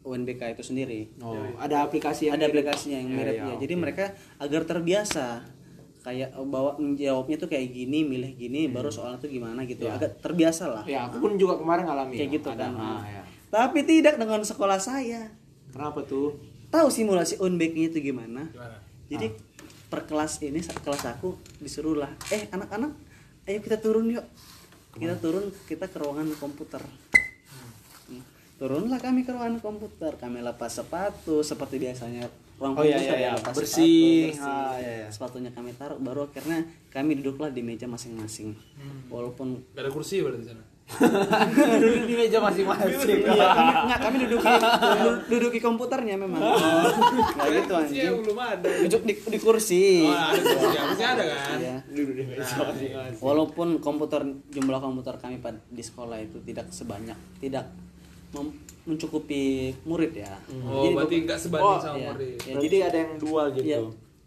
UNBK 0.09 0.41
itu 0.51 0.63
sendiri. 0.65 1.13
Oh. 1.19 1.37
Ada 1.55 1.85
aplikasi 1.85 2.27
yang 2.27 2.35
ada 2.35 2.45
mirip. 2.45 2.65
aplikasinya 2.65 2.97
yang 2.97 3.09
Ya, 3.09 3.15
mirip. 3.15 3.35
ya, 3.35 3.45
ya, 3.45 3.55
jadi 3.59 3.73
oke. 3.73 3.81
mereka 3.81 4.05
agar 4.37 4.61
terbiasa 4.65 5.45
kayak 5.99 6.29
eh, 6.31 6.47
bawa 6.47 6.75
menjawabnya 6.75 7.37
tuh 7.37 7.45
kayak 7.45 7.69
gini 7.69 8.01
milih 8.01 8.31
gini 8.33 8.65
baru 8.65 8.87
soalnya 8.87 9.19
tuh 9.19 9.29
gimana 9.29 9.63
gitu. 9.63 9.83
Ya. 9.83 9.95
agak 9.95 10.17
terbiasa 10.17 10.63
lah. 10.65 10.83
Ya 10.83 11.05
aku 11.05 11.19
pun 11.19 11.35
juga 11.35 11.55
kemarin 11.55 11.85
ngalamin. 11.85 12.17
Kayak 12.17 12.31
gitu 12.35 12.47
Ada, 12.49 12.65
kan. 12.65 12.71
Ah, 12.73 13.01
ya. 13.03 13.21
tapi 13.49 13.79
tidak 13.83 14.15
dengan 14.15 14.41
sekolah 14.41 14.79
saya. 14.79 15.29
Kenapa 15.69 16.01
tuh? 16.01 16.33
Tahu 16.69 16.87
simulasi 16.87 17.37
UNBK 17.37 17.75
itu 17.87 17.99
gimana? 18.03 18.45
Gimana? 18.47 18.77
jadi 19.05 19.33
per 19.89 20.05
kelas 20.05 20.37
ini 20.39 20.61
kelas 20.61 21.01
aku 21.07 21.33
disuruh 21.57 21.97
lah 21.97 22.13
eh 22.29 22.45
anak-anak 22.47 22.93
ayo 23.43 23.57
kita 23.59 23.77
turun 23.77 24.05
yuk. 24.07 24.21
Kita 24.91 25.17
turun 25.17 25.49
kita 25.65 25.85
ke 25.85 25.97
ruangan 25.97 26.29
komputer. 26.35 26.77
Hmm. 26.77 27.08
Turunlah 28.59 28.99
kami 28.99 29.23
ke 29.23 29.31
ruangan 29.31 29.57
komputer 29.57 30.13
kami 30.13 30.39
lepas 30.41 30.67
sepatu 30.69 31.39
seperti 31.41 31.79
biasanya 31.79 32.27
ruang 32.55 32.75
Oh, 32.75 32.83
iya, 32.83 32.99
komputer 32.99 33.07
iya, 33.09 33.15
iya. 33.17 33.31
lepas 33.33 33.55
Bersih. 33.55 34.19
sepatu, 34.29 34.43
Ah, 34.45 34.75
iya, 34.75 34.91
iya. 34.93 35.07
sepatunya 35.07 35.49
kami 35.49 35.71
taruh 35.73 35.95
baru 35.97 36.27
akhirnya 36.27 36.59
kami 36.89 37.15
duduklah 37.15 37.47
di 37.47 37.61
meja 37.61 37.87
masing-masing 37.87 38.51
walaupun 39.07 39.63
Gak 39.71 39.81
ada 39.81 39.89
kursi 39.89 40.19
berarti 40.19 40.43
di 40.43 40.47
sana. 40.49 40.63
duduk 41.79 42.03
di 42.03 42.15
meja 42.17 42.41
masing-masing 42.41 42.97
Iya, 43.21 43.47
kami, 43.47 43.71
enggak, 43.79 43.99
kami 44.01 44.15
duduk 44.19 44.39
di, 44.41 44.55
du- 44.97 45.21
duduk 45.29 45.51
di 45.53 45.61
komputernya 45.61 46.15
memang. 46.17 46.41
Nggak 46.41 47.47
gitu 47.55 47.73
anjing. 47.75 48.09
belum 48.19 48.39
ada. 48.39 48.65
Duduk 48.83 49.01
di, 49.05 49.13
di 49.15 49.37
kursi. 49.37 50.01
Oh, 50.01 50.11
ada 50.11 50.33
kursi. 50.35 50.77
Kursi 50.81 51.03
ada 51.05 51.23
kan? 51.23 51.57
Iya. 51.57 51.77
duduk 51.87 52.11
di 52.11 52.23
meja 52.25 52.41
masing-masing 52.43 53.21
Walaupun 53.21 53.67
komputer 53.77 54.21
jumlah 54.49 54.79
komputer 54.79 55.15
kami 55.15 55.37
di 55.69 55.79
sekolah 55.79 56.17
itu 56.17 56.41
tidak 56.41 56.67
sebanyak, 56.69 57.15
tidak 57.37 57.69
mencukupi 58.81 59.43
murid 59.83 60.13
ya. 60.15 60.33
Oh, 60.61 60.89
berarti 60.91 61.15
be- 61.15 61.25
nggak 61.25 61.39
sebanding 61.39 61.67
Oh, 61.67 61.77
sama 61.77 61.95
iya. 61.95 62.09
murid. 62.09 62.37
Ya, 62.39 62.53
berarti 62.55 62.77
ada 62.81 62.97
yang 62.97 63.11
dual 63.15 63.45
gitu 63.51 63.65
Iya, 63.65 63.79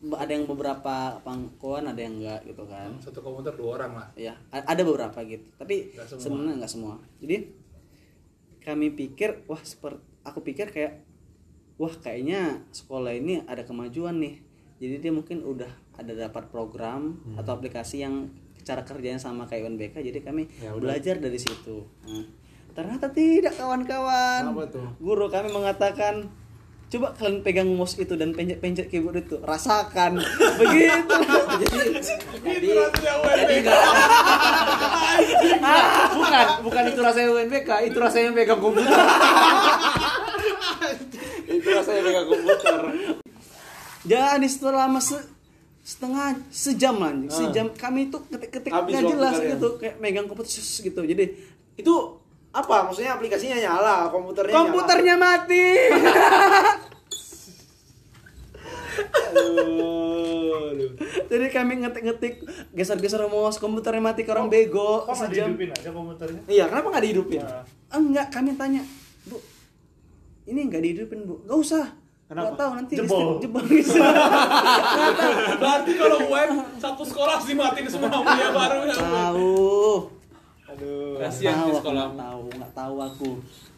be- 0.02 0.18
ada 0.18 0.30
yang 0.30 0.44
beberapa 0.44 0.94
pangkuan, 1.20 1.84
ada 1.84 1.98
yang 1.98 2.14
enggak 2.16 2.40
gitu 2.44 2.62
kan. 2.64 2.90
Satu 2.98 3.18
komputer 3.20 3.52
dua 3.52 3.70
orang 3.76 3.92
lah. 3.94 4.08
ya 4.14 4.34
ada 4.50 4.82
beberapa 4.82 5.18
gitu 5.22 5.42
tapi 5.56 5.90
sebenarnya 6.12 6.58
nggak 6.58 6.70
semua 6.70 6.94
jadi 7.18 7.48
kami 8.60 8.92
pikir 8.92 9.42
wah 9.44 9.58
seperti 9.60 9.98
aku 10.22 10.38
pikir 10.40 10.68
kayak 10.68 11.02
wah 11.76 11.90
kayaknya 11.92 12.62
sekolah 12.70 13.10
ini 13.10 13.42
ada 13.44 13.62
kemajuan 13.62 14.14
nih 14.16 14.38
jadi 14.76 15.00
dia 15.00 15.10
mungkin 15.10 15.42
udah 15.42 15.66
ada 15.92 16.12
dapat 16.12 16.46
program 16.48 17.18
Hmm. 17.18 17.36
atau 17.36 17.52
aplikasi 17.52 18.02
yang 18.02 18.30
cara 18.60 18.82
kerjanya 18.82 19.18
sama 19.18 19.42
kayak 19.44 19.66
UNBK 19.66 19.98
jadi 20.00 20.20
kami 20.20 20.46
Ya 20.56 20.70
udah. 20.70 20.78
belajar 20.80 21.18
dari 21.18 21.34
situ 21.36 21.82
Nah, 22.04 22.22
ternyata 22.72 23.06
tidak 23.08 23.54
kawan-kawan 23.54 24.42
Apa 24.48 24.64
tuh? 24.66 24.88
guru 24.98 25.28
kami 25.28 25.48
mengatakan 25.48 26.28
coba 26.88 27.08
kalian 27.14 27.40
pegang 27.40 27.68
mouse 27.70 27.96
itu 27.96 28.12
dan 28.12 28.32
pencet-pencet 28.32 28.86
keyboard 28.86 29.16
itu 29.18 29.40
rasakan 29.40 30.20
begitu 30.60 31.16
jadi 31.56 31.76
jadi 32.44 32.68
ada 33.56 33.72
bukan 36.14 36.46
bukan 36.62 36.82
itu 36.86 37.00
rasanya 37.00 37.28
UNBK 37.32 37.70
itu 37.86 37.96
rasanya 37.96 38.30
pegang 38.32 38.60
komputer 38.60 38.92
itu 41.48 41.68
rasanya 41.70 42.02
pegang 42.02 42.26
komputer 42.26 42.76
Jadi 44.02 44.46
selama 44.50 44.98
se- 44.98 45.30
setengah 45.80 46.34
sejam 46.48 46.98
lah, 46.98 47.10
anjing. 47.10 47.30
sejam 47.30 47.66
kami 47.70 48.06
itu 48.06 48.18
ketik-ketik 48.24 48.70
Ah. 48.70 48.82
Nggak 48.82 49.02
jelas 49.08 49.34
gitu, 49.38 49.68
kayak 49.78 49.96
megang 49.96 50.26
komputer 50.26 50.50
gitu. 50.58 51.00
Jadi 51.00 51.24
itu 51.74 51.94
apa 52.52 52.84
maksudnya 52.84 53.16
aplikasinya 53.16 53.56
nyala 53.56 54.12
komputernya 54.12 54.52
komputernya 54.52 55.14
mati. 55.16 55.66
Aduh. 59.32 60.92
Jadi 61.26 61.46
kami 61.48 61.80
ngetik-ngetik 61.80 62.34
geser-geser 62.70 63.24
mouse 63.26 63.56
komputernya 63.56 64.02
mati 64.02 64.22
ke 64.22 64.30
orang 64.30 64.48
bego 64.48 65.02
Kok 65.02 65.08
nggak 65.08 65.18
sejam. 65.26 65.48
dihidupin 65.50 65.70
aja 65.72 65.90
komputernya? 65.90 66.40
Iya, 66.46 66.64
kenapa 66.68 66.86
nggak 66.90 67.04
dihidupin? 67.04 67.40
Nah, 67.40 67.64
Enggak, 67.90 68.26
kami 68.30 68.50
tanya, 68.54 68.82
Bu. 69.26 69.36
Ini 70.44 70.60
enggak 70.62 70.82
dihidupin, 70.82 71.24
Bu. 71.24 71.40
Enggak 71.42 71.58
usah. 71.58 71.86
Kenapa? 72.26 72.40
Nggak 72.42 72.56
tahu 72.58 72.70
nanti 72.74 72.92
Jebol. 72.94 73.08
listrik 73.12 73.40
jebol 73.42 73.64
gitu. 73.68 73.98
Berarti 75.60 75.92
kalau 75.94 76.18
web 76.26 76.50
satu 76.76 77.02
sekolah 77.04 77.36
sih 77.38 77.52
matiin 77.52 77.84
semua 77.86 78.08
punya 78.10 78.48
baru 78.50 78.78
ya. 78.88 78.94
tahu. 78.96 79.71
Aduh. 80.72 81.20
Kasihan 81.20 81.68
di 81.68 81.72
sekolah. 81.76 82.04
nggak 82.12 82.22
tahu, 82.24 82.42
nggak 82.56 82.72
tahu 82.72 82.96
aku. 82.98 83.30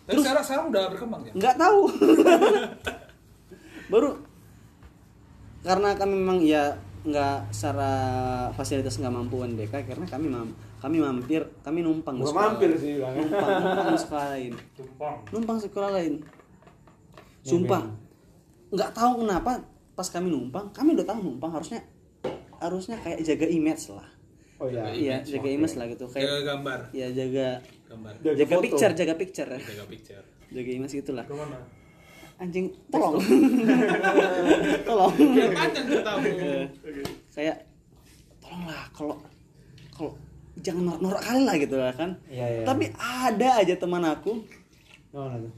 Tapi 0.04 0.18
sekarang 0.20 0.44
sekarang 0.44 0.64
udah 0.70 0.82
berkembang 0.92 1.22
ya. 1.26 1.32
Nggak 1.34 1.56
tahu. 1.58 1.80
Baru 3.92 4.10
karena 5.64 5.96
kami 5.96 6.14
memang 6.20 6.38
ya 6.44 6.76
nggak 7.04 7.52
secara 7.52 7.92
fasilitas 8.52 9.00
nggak 9.00 9.12
mampu 9.12 9.40
UNBK 9.40 9.72
karena 9.84 10.04
kami 10.08 10.28
mam 10.28 10.52
kami 10.80 11.00
mampir 11.00 11.40
kami 11.64 11.80
numpang 11.80 12.20
Gua 12.20 12.32
mampir 12.32 12.76
sih 12.76 13.00
bilang. 13.00 13.16
numpang 13.16 13.48
numpang 13.64 13.96
sekolah 13.96 14.26
lain 14.36 14.52
tumpang. 14.76 15.16
numpang 15.32 15.58
sekolah 15.60 15.90
lain 15.96 16.14
sumpah 17.40 17.82
nggak 18.72 18.90
tahu 18.92 19.24
kenapa 19.24 19.64
pas 19.96 20.08
kami 20.12 20.28
numpang 20.32 20.68
kami 20.76 20.92
udah 20.96 21.06
tahu 21.08 21.18
numpang 21.24 21.52
harusnya 21.52 21.80
harusnya 22.60 22.96
kayak 23.00 23.20
jaga 23.24 23.46
image 23.48 23.88
lah 23.92 24.08
Oh 24.64 24.68
iya. 24.70 24.84
iya 24.90 25.16
jaga 25.20 25.44
image 25.46 25.76
lah 25.76 25.86
gitu 25.86 26.04
Jaga 26.06 26.16
kayak 26.16 26.42
gambar, 26.42 26.78
ya 26.90 27.06
jaga 27.10 27.48
gambar. 27.84 28.12
Jaga 28.18 28.34
jaga 28.34 28.54
foto. 28.54 28.64
picture 28.64 28.92
jaga 28.94 29.14
picture 29.14 29.50
Jaga 29.52 29.84
picture. 29.84 30.24
jaga 30.48 30.70
image 30.72 30.94
gitulah 30.94 31.24
Ke 31.24 31.34
mana? 31.34 31.58
anjing 32.34 32.66
tolong 32.88 33.14
tolong 34.88 35.12
Biar 35.14 35.50
panjang 35.52 35.84
ceritamu. 35.84 36.26
kayak 37.30 37.56
tolonglah 38.40 38.82
kalau 38.90 39.16
kalau 39.90 40.12
jangan 40.56 40.82
norak-norak 40.96 41.22
kali 41.22 41.42
lah 41.42 41.56
gitu 41.56 41.76
lah 41.76 41.92
kan 41.92 42.10
Iya, 42.26 42.46
iya. 42.48 42.64
tapi 42.64 42.84
ada 42.94 43.48
aja 43.58 43.74
teman 43.74 44.02
aku 44.02 44.42
tuh? 45.10 45.50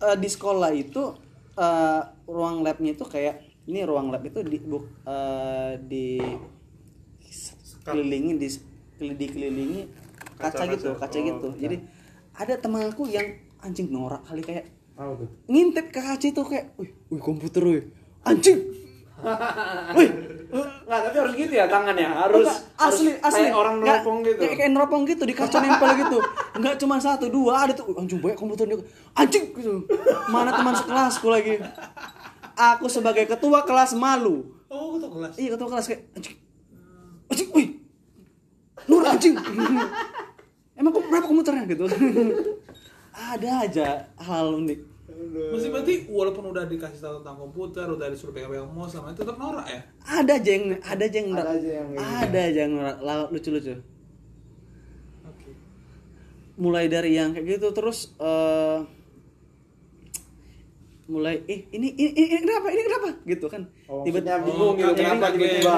eh, 0.00 0.16
di 0.16 0.28
sekolah 0.28 0.70
itu 0.70 1.02
eh, 1.54 2.00
ruang 2.24 2.60
labnya 2.60 2.92
itu 2.92 3.04
kayak 3.04 3.36
ini 3.62 3.84
ruang 3.84 4.10
lab 4.10 4.22
itu 4.22 4.42
di 4.42 4.58
buk, 4.58 4.84
eh, 5.04 5.76
di 5.78 6.18
kelilingi 7.82 8.32
di 8.36 8.48
dikelilingi 9.12 9.80
kaca, 10.36 10.62
Kaca-kaca. 10.62 10.72
gitu 10.72 10.90
kaca 10.94 11.16
Oh, 11.16 11.24
gitu. 11.24 11.48
jadi 11.58 11.76
ada 12.32 12.54
teman 12.56 12.86
aku 12.86 13.06
yang 13.06 13.26
anjing 13.58 13.88
norak 13.88 14.22
kali 14.22 14.40
kayak 14.40 14.70
tuh? 14.94 15.28
ngintip 15.46 15.90
ke 15.90 15.98
kaca 15.98 16.22
itu 16.24 16.42
kayak 16.42 16.72
wih 16.76 16.90
wih 17.08 17.20
komputer 17.20 17.62
wih. 17.62 17.82
Anjing! 18.22 18.58
Wih. 19.94 20.10
Nggak, 20.82 21.00
tapi 21.06 21.16
harus 21.16 21.34
gitu 21.34 21.54
ya 21.54 21.66
tangannya. 21.66 22.10
Harus 22.10 22.42
Enggak, 22.42 22.58
asli 22.76 23.10
harus 23.14 23.22
asli 23.24 23.42
kayak 23.46 23.54
orang 23.54 23.74
neropong 23.78 24.18
gitu. 24.20 24.40
kayak, 24.42 24.56
kayak 24.58 24.70
neropong 24.70 25.02
gitu 25.06 25.22
di 25.22 25.32
kaca 25.32 25.58
nempel 25.58 25.90
gitu. 25.96 26.18
Nggak 26.58 26.74
cuma 26.82 26.98
satu 26.98 27.30
dua 27.30 27.62
ada 27.62 27.72
tuh. 27.72 27.94
Anjing 27.94 28.18
banyak 28.18 28.34
komputer 28.34 28.66
dia 28.66 28.82
anjing! 29.14 29.54
Gitu. 29.54 29.86
Mana 30.26 30.50
teman 30.50 30.74
sekelasku 30.74 31.26
lagi? 31.28 31.54
Aku 32.52 32.90
sebagai 32.90 33.24
ketua 33.24 33.62
kelas 33.62 33.94
malu. 33.94 34.42
Oh, 34.66 34.98
ketua 34.98 35.10
kelas. 35.12 35.32
iya 35.38 35.48
ketua 35.50 35.68
kelas 35.68 35.86
kayak 35.86 36.02
anjing 36.12 36.34
anjing 37.32 37.50
wih. 37.50 37.68
Nur 38.84 39.02
anjing. 39.02 39.34
Emang 40.72 40.90
kok 40.90 41.04
berapa 41.04 41.24
komputernya 41.24 41.64
gitu? 41.66 41.84
Ada 43.12 43.50
aja 43.62 43.86
hal 44.18 44.52
unik. 44.54 44.80
Mesti 45.52 45.68
berarti 45.68 45.94
walaupun 46.08 46.50
udah 46.50 46.64
dikasih 46.64 46.98
tahu 46.98 47.14
tentang 47.20 47.36
komputer, 47.38 47.84
udah 47.86 48.08
disuruh 48.08 48.32
pegang-pegang 48.32 48.66
mouse 48.68 48.90
sama 48.90 49.12
itu 49.12 49.20
tetap 49.20 49.36
norak 49.36 49.64
ya? 49.64 49.80
ada 50.02 50.32
aja 50.34 50.50
yang 50.50 50.64
ada 50.78 51.04
aja 51.04 51.16
yang 51.16 51.28
Ada 51.30 51.44
aja 51.52 51.68
yang 51.70 51.88
gitu. 51.88 52.02
ada 52.02 52.38
aja 52.42 52.60
yang 52.60 52.74
la- 52.98 53.28
lucu-lucu. 53.28 53.74
Oke. 55.22 55.50
mulai 56.54 56.84
dari 56.86 57.14
yang 57.14 57.32
kayak 57.32 57.46
gitu 57.46 57.68
terus 57.70 57.98
eh 58.18 58.78
mulai 61.06 61.44
eh 61.44 61.60
ini 61.70 61.88
ini, 61.92 62.10
ini, 62.10 62.26
ini 62.26 62.40
kenapa? 62.40 62.66
Ini 62.68 62.82
kenapa? 62.82 63.08
Gitu 63.22 63.46
kan. 63.46 63.62
Oh, 63.86 64.02
tiba-tiba 64.02 64.32
maksudnya 64.32 64.48
bingung 64.48 64.74
gitu, 64.74 64.86
kaget, 64.88 64.98
kenapa 64.98 65.26
tiba-tiba. 65.30 65.74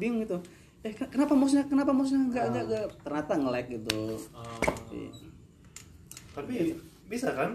Bingung 0.00 0.24
gitu 0.24 0.40
eh 0.80 0.90
ken- 0.90 1.12
kenapa 1.12 1.36
mouse-nya 1.36 1.68
kenapa 1.68 1.92
mouse-nya 1.92 2.24
enggak 2.24 2.44
enggak, 2.48 2.64
enggak 2.66 2.84
ternyata 3.04 3.32
nge-lag 3.36 3.66
gitu 3.68 3.98
Oh. 4.32 4.60
Iya. 4.88 5.12
Tapi 6.32 6.54
bisa 7.04 7.28
kan? 7.30 7.50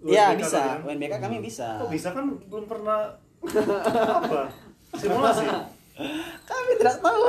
Iya 0.00 0.32
UNBK 0.32 0.40
bisa, 0.40 0.58
kalian? 0.58 0.80
UNBK 0.88 1.14
kami 1.20 1.36
bisa. 1.38 1.68
Kok 1.76 1.90
bisa 1.92 2.08
kan 2.10 2.24
belum 2.40 2.64
pernah 2.64 3.20
apa? 4.16 4.48
Simulasi. 4.96 5.44
Kami 6.40 6.70
tidak 6.74 6.96
tahu. 6.98 7.24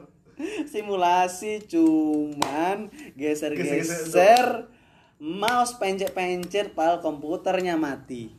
Simulasi 0.72 1.52
cuman 1.66 2.88
geser-geser 3.12 4.70
mouse 5.18 5.74
pencet-pencet 5.76 6.72
pal 6.72 7.02
komputernya 7.02 7.74
mati. 7.74 8.30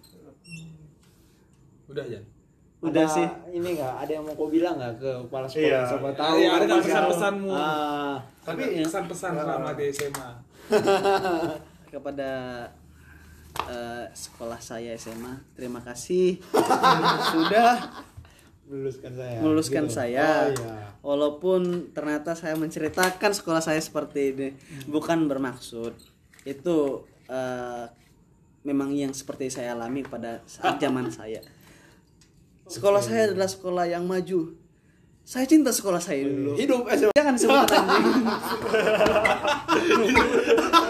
Udah 1.85 2.07
ya. 2.07 2.23
Udah 2.81 3.03
Ada 3.03 3.13
sih. 3.13 3.27
Ini 3.53 3.69
nggak 3.73 3.93
ada 3.95 4.11
yang 4.11 4.23
mau 4.23 4.33
kau 4.33 4.47
bilang 4.47 4.73
nggak 4.75 4.93
ke 4.97 5.11
kepala 5.23 5.45
sekolah? 5.45 5.63
Iya. 5.63 5.79
Siapa 5.85 6.09
tahu. 6.11 6.33
Iya, 6.35 6.49
ada 6.51 6.63
nggak 6.65 6.81
pesan-pesanmu? 6.83 7.49
Ah, 7.51 8.15
Tapi 8.41 8.61
Tapi- 8.63 8.81
pesan-pesan 8.81 9.31
selama 9.35 9.69
di 9.71 9.85
SMA. 9.87 10.29
kepada 11.91 12.31
eh, 13.67 14.05
sekolah 14.09 14.57
saya 14.57 14.95
SMA 14.95 15.35
terima 15.51 15.81
kasih 15.81 16.39
sudah 17.35 17.91
meluluskan 18.63 19.11
saya. 19.11 19.37
meluluskan 19.43 19.83
Gitu. 19.85 19.93
saya 19.93 20.27
Oh 20.41 20.55
iya. 20.55 20.87
walaupun 21.01 21.61
ternyata 21.91 22.31
saya 22.31 22.55
menceritakan 22.55 23.35
sekolah 23.35 23.59
saya 23.59 23.77
seperti 23.77 24.31
ini 24.31 24.47
bukan 24.87 25.27
bermaksud 25.27 25.91
itu 26.41 26.77
eh, 27.27 27.85
memang 28.63 28.95
yang 28.95 29.11
seperti 29.11 29.51
saya 29.51 29.75
alami 29.75 30.01
pada 30.01 30.39
saat 30.45 30.79
zaman 30.83 31.11
saya 31.11 31.43
sekolah 32.71 33.01
saya 33.01 33.27
adalah 33.27 33.45
sekolah 33.45 33.85
yang 33.85 34.03
maju 34.03 34.55
saya 35.21 35.45
cinta 35.45 35.69
sekolah 35.69 35.99
saya 35.99 36.23
dulu 36.23 36.55
Hidup 36.55 36.87
SMA. 36.89 37.13
jangan 37.13 37.33
disebut 37.35 37.67
anjing 37.77 38.07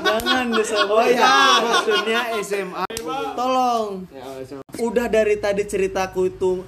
jangan 0.02 0.46
disebut 0.52 0.90
Oh 0.92 1.04
iya, 1.04 1.36
maksudnya 1.60 2.20
SMA. 2.40 2.86
tolong 3.34 4.06
Ya, 4.08 4.24
udah 4.80 5.08
dari 5.08 5.36
tadi 5.38 5.64
ceritaku 5.64 6.22
itu 6.30 6.64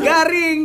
garing 0.00 0.60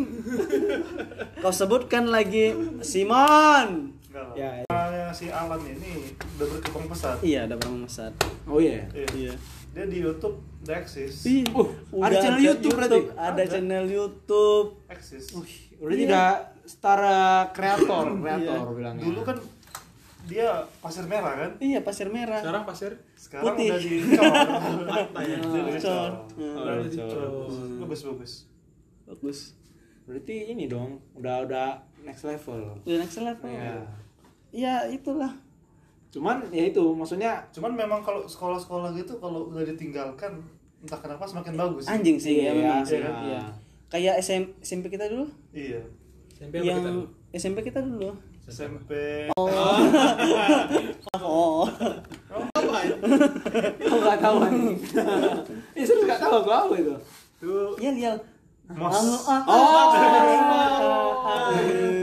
kau 1.37 1.49
sebutkan 1.51 2.07
lagi 2.07 2.53
Simon. 2.81 3.97
Ya, 4.31 4.61
ya. 4.61 4.65
Soalnya 4.67 5.07
si 5.11 5.27
Alan 5.27 5.61
ini 5.63 6.13
udah 6.37 6.47
berkembang 6.47 6.85
pesat. 6.89 7.17
iya 7.21 7.43
udah 7.43 7.57
pernah 7.57 7.79
mesat 7.81 8.13
Oh 8.45 8.57
iya. 8.57 8.85
Iya. 8.91 9.07
iya 9.13 9.33
Dia 9.71 9.85
di 9.85 9.97
YouTube 9.97 10.35
udah 10.61 10.75
eksis. 10.77 11.23
Ih, 11.23 11.47
Uh, 11.47 11.71
ada 12.01 12.15
channel 12.17 12.43
YouTube 12.43 12.73
berarti? 12.73 12.99
ada 13.09 13.31
Ada. 13.33 13.43
channel 13.47 13.85
YouTube 13.85 14.67
Eksis. 14.85 15.25
Udah 15.77 15.89
Iya. 15.89 16.01
tidak 16.01 16.31
setara 16.63 17.19
kreator, 17.49 18.05
kreator 18.15 18.61
Iya. 18.61 18.75
bilangnya. 18.75 19.03
Dulu 19.03 19.21
kan 19.23 19.37
dia 20.23 20.47
pasir 20.77 21.03
merah 21.03 21.33
kan? 21.35 21.51
iya 21.57 21.79
pasir 21.81 22.07
merah 22.07 22.37
Sekarang 22.39 22.63
pasir. 22.63 22.91
Sekarang 23.15 23.45
Putih. 23.49 23.67
udah 23.67 23.79
dicor. 23.79 24.33
Pantai 24.85 25.23
ya. 25.31 25.37
Udah 25.39 25.61
dicor. 25.67 26.11
Oh, 26.37 26.61
udah 26.61 26.75
dicor. 26.85 27.29
Bagus 27.79 28.01
bagus. 28.05 28.33
bagus 29.03 29.39
Berarti 30.01 30.35
ini 30.47 30.65
dong, 30.65 30.97
udah 31.13 31.43
udah 31.43 31.67
next 32.01 32.23
level. 32.23 32.75
udah 32.77 32.97
next 32.97 33.17
level 33.17 33.47
Iya. 33.47 33.79
ya 34.51 34.75
itulah 34.85 35.31
Cuman 36.11 36.43
ya 36.51 36.67
itu 36.67 36.83
maksudnya 36.91 37.39
Cuman 37.55 37.71
memang 37.73 38.03
kalau 38.03 38.27
sekolah-sekolah 38.27 38.91
gitu 38.99 39.15
kalau 39.17 39.47
udah 39.47 39.63
ditinggalkan 39.63 40.43
entah 40.81 40.99
kenapa 40.99 41.23
semakin 41.23 41.53
bagus. 41.55 41.85
anjing 41.87 42.17
sih 42.17 42.41
ya 42.41 42.51
Iya, 42.51 42.57
memang 42.57 42.83
sih 42.83 42.97
iya. 42.99 43.13
iya. 43.23 43.43
kayak 43.87 44.15
SM, 44.19 44.43
SMP 44.59 44.89
kita 44.89 45.07
dulu 45.07 45.29
Iya. 45.53 45.79
SMP 46.35 46.53
apa 46.57 46.65
yang 46.65 46.79
kita? 46.81 46.91
SMP 47.37 47.57
kita 47.63 47.79
dulu 47.85 48.11
SMP. 48.51 48.91
oh 51.21 51.63
aku 53.79 53.95
nggak 54.01 54.19
tahu 54.19 54.37
anjing. 54.43 54.77
Ini 55.77 55.83
serius 55.85 56.03
nggak 56.03 56.19
tahu 56.19 56.33
aku 56.41 56.49
apa 56.51 56.73
itu. 56.75 56.95
Tuh 57.39 57.77
iya 57.77 57.91
lial 57.93 58.15
Mos. 58.71 58.95
Oh, 58.97 59.91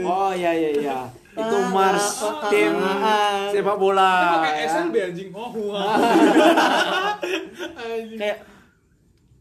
oh 0.05 0.31
iya 0.33 0.51
iya 0.55 0.69
iya. 0.79 0.97
Itu 1.39 1.57
Mars 1.71 2.05
tim 2.47 2.73
sepak 3.49 3.75
bola. 3.75 4.43
Ya. 4.43 4.67
SLB 4.67 4.95
anjing. 4.99 5.29
Oh, 5.31 5.51
kayak 8.19 8.37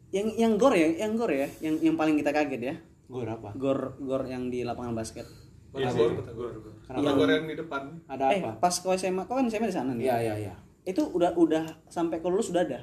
yang 0.09 0.29
yang 0.35 0.53
gor 0.57 0.73
ya 0.73 0.89
yang 0.97 1.13
gor 1.15 1.29
ya 1.29 1.45
yang 1.61 1.77
yang 1.81 1.95
paling 1.95 2.17
kita 2.17 2.33
kaget 2.33 2.61
ya 2.63 2.75
Gor 3.09 3.29
apa? 3.29 3.53
gor 3.53 3.97
gor 3.99 4.25
yang 4.25 4.49
di 4.49 4.65
lapangan 4.65 4.93
basket 4.93 5.25
Kota 5.69 5.85
Gor, 5.93 6.17
Kota 6.17 6.33
Gor. 6.33 6.51
Kenapa? 6.81 6.97
Kota 6.97 7.11
Gor 7.13 7.29
yang 7.29 7.45
di 7.45 7.55
depan. 7.55 7.83
Ada 8.09 8.25
eh 8.33 8.41
apa? 8.41 8.53
pas 8.57 8.73
kau 8.73 8.97
SMA 8.97 9.23
kau 9.25 9.37
kan 9.37 9.45
SMA 9.47 9.69
di 9.69 9.77
sana 9.77 9.93
nih 9.93 10.09
Iya 10.09 10.17
iya 10.19 10.35
iya. 10.49 10.55
itu 10.83 11.05
udah 11.05 11.37
udah 11.37 11.65
sampai 11.87 12.21
ke 12.21 12.27
lulus 12.27 12.49
udah 12.49 12.65
ada 12.65 12.81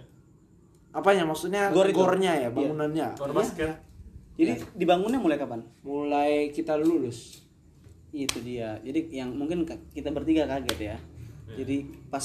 apanya 0.93 1.25
maksudnya 1.25 1.73
Gor 1.73 1.89
gornya 1.89 2.38
ya 2.38 2.47
Iya. 2.47 2.49
bangunannya 2.49 3.08
Gor 3.17 3.34
basket. 3.34 3.73
Jadi 4.36 4.51
dibangunnya 4.75 5.15
mulai 5.17 5.39
kapan? 5.39 5.63
mulai 5.82 6.51
kita 6.51 6.75
lulus 6.75 7.44
Itu 8.17 8.39
dia. 8.39 8.80
Jadi 8.80 9.12
yang 9.12 9.32
mungkin 9.32 9.62
kita 9.89 10.10
bertiga 10.10 10.45
kaget 10.45 10.80
ya. 10.86 10.97
Jadi 11.54 11.78
pas 12.08 12.23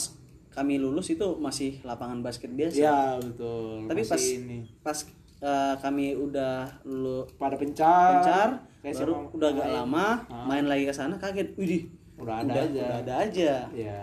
kami 0.48 0.76
lulus 0.76 1.06
itu 1.08 1.26
masih 1.36 1.78
lapangan 1.80 2.20
basket 2.20 2.50
biasa. 2.50 2.74
ya 2.74 2.98
betul 3.16 3.86
Tapi 3.86 4.00
Masih 4.00 4.10
pas 4.10 4.22
ini 4.36 4.58
pas 4.80 4.98
eh, 5.40 5.74
kami 5.78 6.06
udah 6.12 6.54
lulu 6.84 7.22
pada 7.34 7.54
pencar 7.54 8.18
pencar 8.18 8.48
kayak 8.80 8.94
baru 8.96 9.12
SMA 9.14 9.30
udah 9.32 9.48
agak 9.50 9.68
lama 9.68 10.06
Ah. 10.26 10.44
main 10.44 10.64
lagi 10.64 10.84
ke 10.84 10.92
sana 10.92 11.14
kaget. 11.16 11.54
Widih, 11.54 11.86
udah 12.16 12.34
ada 12.40 12.50
udah, 12.50 12.62
aja 12.64 12.82
udah 12.82 12.98
ada 12.98 13.14
aja. 13.20 13.52
ya 13.70 14.02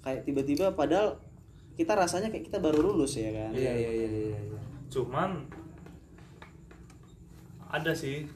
Kayak 0.00 0.20
tiba-tiba 0.24 0.66
padahal 0.72 1.18
kita 1.74 1.92
rasanya 1.92 2.28
kayak 2.28 2.46
kita 2.46 2.58
baru 2.58 2.80
lulus 2.84 3.16
ya 3.16 3.30
kan. 3.30 3.50
iya 3.52 3.72
iya 3.74 3.90
iya 3.90 4.08
iya 4.08 4.38
iya. 4.38 4.60
Cuman 4.88 5.44
ada 7.66 7.92
sih 7.92 8.26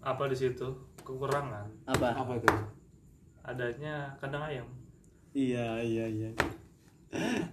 apa 0.00 0.24
di 0.26 0.36
situ 0.36 0.68
kekurangan 1.06 1.66
Apa? 1.86 2.08
apa 2.12 2.32
itu 2.34 2.50
adanya 3.40 4.10
kandang 4.18 4.42
ayam. 4.42 4.66
Iya, 5.30 5.78
iya, 5.78 6.04
iya. 6.08 6.30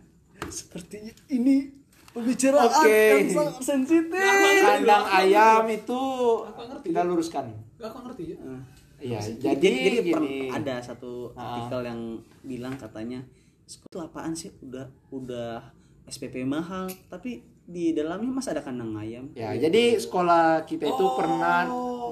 Sepertinya 0.49 1.13
ini 1.29 1.69
pembicaraan 2.09 2.65
Oke. 2.65 2.89
yang 2.89 3.29
sangat 3.29 3.55
sensitif. 3.61 4.21
kandang 4.59 5.05
ayam 5.05 5.63
itu 5.67 6.01
Aku 6.43 6.61
ngerti. 6.63 6.85
kita 6.89 7.01
luruskan 7.03 7.45
Aku 7.77 7.97
ngerti 8.01 8.23
ya. 8.33 8.37
Eh, 8.39 8.59
iya 9.03 9.19
jadi, 9.19 9.53
jadi, 9.53 9.69
jadi, 9.99 10.11
per- 10.11 10.23
gini 10.23 10.35
ada 10.47 10.75
satu 10.79 11.29
Ah. 11.33 11.59
artikel 11.59 11.81
yang 11.83 12.01
bilang 12.41 12.73
katanya 12.73 13.19
itu 13.65 13.97
apaan 13.97 14.31
sih 14.31 14.49
udah 14.59 14.85
udah 15.09 15.59
SPP 16.05 16.41
mahal 16.43 16.87
tapi 17.07 17.43
di 17.63 17.91
dalamnya 17.91 18.27
mas 18.29 18.45
ada 18.45 18.59
kandang 18.59 18.91
ayam 18.93 19.31
ya 19.31 19.55
jadi 19.55 19.95
sekolah 19.95 20.63
kita 20.63 20.83
itu 20.85 20.99
Oh, 21.01 21.15
pernah 21.15 21.63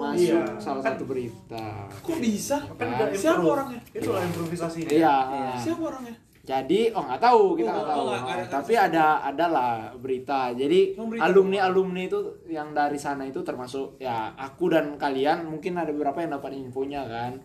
masuk 0.01 0.39
iya. 0.39 0.57
salah 0.57 0.79
satu 0.81 1.03
berita 1.03 1.85
Kok 1.99 2.17
bisa? 2.17 2.57
Kan 2.73 2.87
udah 2.89 3.07
Siapa 3.11 3.43
orangnya? 3.43 3.79
Itulah 3.91 4.23
improvisasi. 4.23 4.87
iya 4.87 5.15
Siapa 5.55 5.83
orangnya? 5.83 6.15
Jadi 6.41 6.89
oh 6.89 7.03
nggak 7.03 7.21
tahu 7.21 7.43
kita 7.53 7.67
Oh, 7.67 7.75
nggak 7.75 7.83
oh, 7.83 7.91
tahu. 7.91 8.03
nggak- 8.07 8.23
nggak- 8.23 8.49
Tapi 8.49 8.73
ada 8.73 9.05
ada 9.21 9.45
lah 9.45 9.73
berita. 9.93 10.49
Jadi 10.51 10.95
Oh, 10.95 11.05
berita. 11.05 11.21
alumni 11.23 11.59
alumni 11.61 12.01
itu 12.01 12.17
yang 12.47 12.71
dari 12.71 12.97
sana 12.97 13.23
itu 13.23 13.39
termasuk 13.41 13.99
ya 13.99 14.33
aku 14.33 14.65
dan 14.67 14.95
kalian 14.95 15.45
mungkin 15.45 15.75
ada 15.75 15.91
beberapa 15.91 16.17
yang 16.17 16.33
dapat 16.33 16.55
infonya 16.55 17.05
kan. 17.05 17.37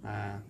Nah 0.00 0.40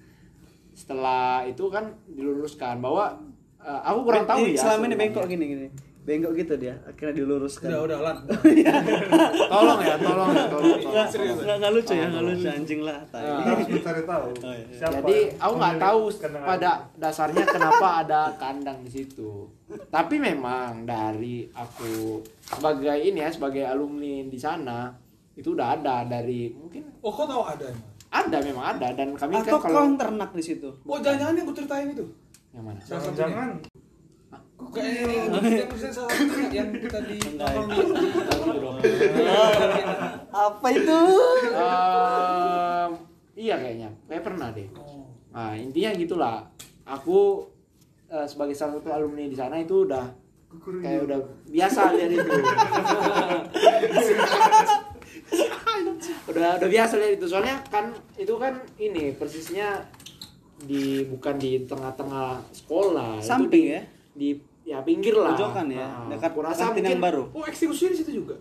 setelah 0.73 1.43
itu 1.43 1.67
kan 1.67 1.91
diluluskan 2.07 2.79
bahwa 2.79 3.19
eh, 3.59 3.81
aku 3.83 3.99
kurang 4.05 4.25
tahu 4.25 4.47
ya. 4.47 4.55
selama 4.57 4.87
ini 4.87 4.97
bengkok 4.97 5.27
gini 5.27 5.45
gini 5.49 5.67
bengkok 6.09 6.33
gitu 6.35 6.55
dia 6.57 6.73
akhirnya 6.83 7.13
diluruskan 7.15 7.69
Udah, 7.69 7.81
udah, 7.85 7.99
lan. 8.01 8.17
Tolong 8.25 9.81
ya, 9.85 9.95
tolong 9.99 10.31
ya, 10.33 10.45
tolong. 10.49 10.79
nggak 10.81 11.07
serius. 11.07 11.37
nggak 11.39 11.69
lucu 11.69 11.93
ya 11.93 12.07
nggak 12.09 12.25
lucu 12.25 12.47
anjing 12.49 12.81
lah 12.81 12.99
tai. 13.13 13.23
Ah. 13.23 13.45
harus 13.45 13.67
mencari 13.69 14.03
tahu 14.03 14.27
Oh, 14.39 14.53
iya. 14.53 14.67
Jadi 14.81 15.17
aku 15.37 15.53
nggak 15.55 15.77
tahu 15.77 16.01
pada 16.41 16.71
dasarnya 16.97 17.45
kenapa 17.45 17.87
ada 18.01 18.21
kandang 18.35 18.81
di 18.81 18.91
situ. 18.91 19.53
Tapi 19.69 20.17
memang 20.17 20.83
dari 20.83 21.45
aku 21.53 22.25
sebagai 22.43 22.97
ini 22.97 23.21
ya 23.21 23.29
sebagai 23.29 23.63
alumni 23.63 24.25
di 24.25 24.39
sana 24.39 24.89
itu 25.35 25.53
udah 25.53 25.77
ada 25.77 26.03
dari 26.03 26.49
mungkin 26.51 26.89
Oh, 26.99 27.13
kau 27.13 27.23
tahu 27.23 27.45
ada? 27.45 27.69
ada 28.09 28.39
memang 28.41 28.65
ada 28.73 28.89
dan 28.91 29.13
kami 29.13 29.37
atau 29.37 29.61
kan 29.61 29.69
kalau 29.69 29.85
yang 29.85 29.95
ternak 29.95 30.31
di 30.33 30.41
situ 30.41 30.69
Oh, 30.83 30.97
jangan-jangan 30.97 31.35
yang 31.37 31.45
gue 31.45 31.57
ceritain 31.59 31.89
itu. 31.93 32.07
yang 32.49 32.65
mana? 32.65 32.81
Jangan-jangan 32.81 33.49
Kok 33.61 33.78
yang 36.51 36.69
kita 36.75 36.99
di 37.07 37.17
apa 40.29 40.69
itu 40.71 41.01
Ehm, 41.59 42.91
iya 43.35 43.55
kayaknya, 43.59 43.91
kayak 44.07 44.23
pernah 44.23 44.49
deh. 44.51 44.69
Nah 45.31 45.55
intinya 45.55 45.91
gitulah. 45.95 46.37
Aku 46.85 47.47
eh, 48.09 48.27
sebagai 48.27 48.55
salah 48.55 48.79
satu 48.79 48.91
alumni 48.91 49.27
di 49.27 49.37
sana 49.37 49.59
itu 49.59 49.87
udah 49.87 50.07
kayak 50.81 51.05
udah 51.07 51.19
biasa 51.47 51.93
lihat 51.95 52.11
itu. 52.15 52.31
udah 56.29 56.49
udah 56.59 56.69
biasa 56.69 56.95
lihat 56.99 57.13
itu. 57.21 57.27
Soalnya 57.29 57.57
kan 57.69 57.93
itu 58.17 58.35
kan 58.41 58.59
ini 58.79 59.13
persisnya 59.15 59.87
di 60.59 61.07
bukan 61.07 61.37
di 61.39 61.63
tengah-tengah 61.63 62.43
sekolah. 62.51 63.21
Itu 63.21 63.29
Samping 63.29 63.65
di- 63.65 63.75
ya? 63.75 63.83
di 64.19 64.31
ya 64.69 64.79
pinggir 64.85 65.17
lah 65.17 65.33
Pojokan 65.33 65.67
ya, 65.67 65.81
Nah, 65.81 66.13
dekat 66.13 66.29
aku 66.29 66.41
rasa 66.41 66.61
kantin 66.63 66.85
yang 66.85 67.01
mungkin 67.01 67.01
baru. 67.01 67.23
Oh, 67.33 67.43
eksekusi 67.43 67.89
di 67.89 67.97
situ 67.97 68.13
juga. 68.19 68.37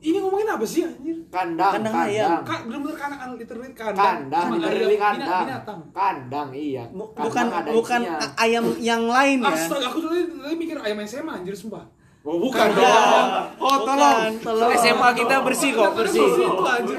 Ini 0.00 0.20
ngomongin 0.20 0.44
apa 0.46 0.60
sih 0.62 0.84
anjir? 0.84 1.16
kandang 1.32 1.80
Kandang 1.80 1.96
kandang 1.96 2.12
ayam. 2.12 2.40
Kak, 2.44 2.60
bener-bener 2.68 2.92
kan 2.94 3.08
kan 3.10 3.28
literally 3.32 3.72
kandang. 3.72 4.04
kandang 4.28 4.44
Sama 4.44 4.56
literally 4.60 4.98
kandang 4.98 5.24
bina- 5.24 5.40
Binatang. 5.48 5.80
kandang 5.96 6.48
iya 6.52 6.84
Kandang 6.84 7.24
bukan 7.24 7.46
ada 7.48 7.70
bukan 7.72 8.00
isinya. 8.04 8.28
ayam 8.36 8.64
yang 8.76 9.02
lain 9.08 9.38
ya 9.40 9.48
Astaga, 9.50 9.86
aku 9.88 9.98
tadi 10.04 10.20
tadi 10.28 10.54
mikir 10.54 10.76
ayam 10.76 10.98
SMA 11.02 11.32
anjir 11.34 11.56
sumpah. 11.56 11.88
Oh 12.24 12.40
bukan 12.40 12.72
dong. 12.72 13.28
Oh 13.60 13.84
Bukan, 13.84 13.84
tolong. 13.84 14.32
tolong. 14.40 14.72
SMA 14.80 15.08
kita 15.12 15.44
bersih 15.44 15.76
kok, 15.76 15.92
bersih. 15.92 16.24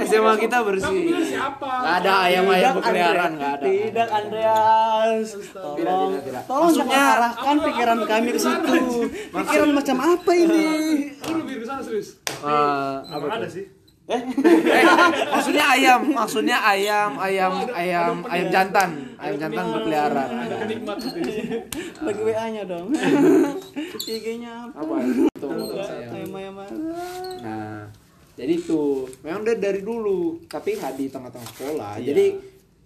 SMA 0.05 0.33
kita 0.37 0.61
bersih. 0.61 1.01
siapa? 1.25 1.65
Nggak 1.81 1.95
ada 1.99 2.13
ayam-ayam 2.29 2.71
berkeliaran, 2.77 3.17
Andre- 3.17 3.33
nggak 3.33 3.51
ada. 3.51 3.65
Tidak 3.65 4.07
Andreas. 4.13 5.27
Tolong, 5.49 6.11
tolong 6.45 6.71
jangan 6.77 7.05
arahkan 7.17 7.55
pikiran 7.57 7.99
kami 8.05 8.29
ke 8.31 8.39
situ. 8.39 8.75
Pikiran 9.33 9.69
macam 9.73 9.97
apa 9.97 10.31
ini? 10.31 10.65
Aku 11.17 11.31
lebih 11.41 11.55
ke 11.57 11.65
sana 11.65 11.81
serius. 11.81 12.21
Eh, 12.29 12.95
apa 13.01 13.25
ada 13.27 13.47
sih. 13.49 13.65
Eh, 14.05 14.21
maksudnya 15.33 15.65
ayam, 15.65 16.01
maksudnya 16.13 16.57
ayam, 16.61 17.17
ayam, 17.17 17.53
ayam, 17.73 18.13
ayam 18.29 18.47
jantan, 18.53 19.17
ayam 19.17 19.35
jantan 19.41 19.65
berkeliaran. 19.73 20.29
Ada 20.45 20.55
penikmat 20.61 20.97
gitu. 21.01 21.31
Bagi 22.05 22.21
WA-nya 22.21 22.63
dong. 22.69 22.93
IG-nya 24.05 24.69
apa? 24.69 24.77
Apa 24.77 24.93
itu? 25.01 25.25
Ayam 26.13 26.37
ayam 26.37 26.55
Nah, 27.41 27.89
jadi 28.37 28.53
itu 28.53 29.09
memang 29.25 29.41
dari, 29.41 29.57
dari 29.57 29.81
dulu, 29.81 30.37
tapi 30.45 30.77
nggak 30.77 30.93
di 31.01 31.05
tengah-tengah 31.09 31.49
sekolah. 31.57 31.93
Iya. 31.97 32.13
Jadi 32.13 32.25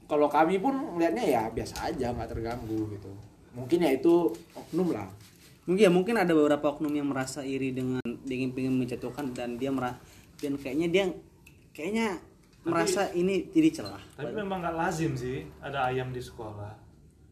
kalau 0.07 0.31
kami 0.31 0.55
pun 0.63 0.71
melihatnya 0.95 1.27
ya 1.27 1.43
biasa 1.51 1.91
aja, 1.91 2.15
nggak 2.15 2.31
terganggu 2.31 2.95
gitu. 2.95 3.11
Mungkin 3.59 3.83
ya 3.83 3.91
itu 3.91 4.31
oknum 4.55 4.95
lah. 4.95 5.11
Mungkin 5.67 5.83
ya 5.83 5.91
mungkin 5.91 6.15
ada 6.15 6.31
beberapa 6.31 6.79
oknum 6.79 6.95
yang 6.95 7.11
merasa 7.11 7.43
iri 7.43 7.75
dengan 7.75 7.99
ingin 8.23 8.55
ingin 8.55 8.73
menjatuhkan 8.79 9.35
dan 9.35 9.59
dia 9.59 9.67
merasa 9.67 9.99
dan 10.39 10.55
kayaknya 10.55 10.87
dia 10.87 11.05
kayaknya 11.71 12.07
merasa 12.61 13.07
ini 13.11 13.47
jadi 13.47 13.69
celah. 13.73 14.03
Tapi 14.13 14.31
memang 14.33 14.59
nggak 14.59 14.75
lazim 14.75 15.13
sih 15.13 15.47
ada 15.59 15.87
ayam 15.87 16.09
di 16.09 16.19
sekolah. 16.19 16.75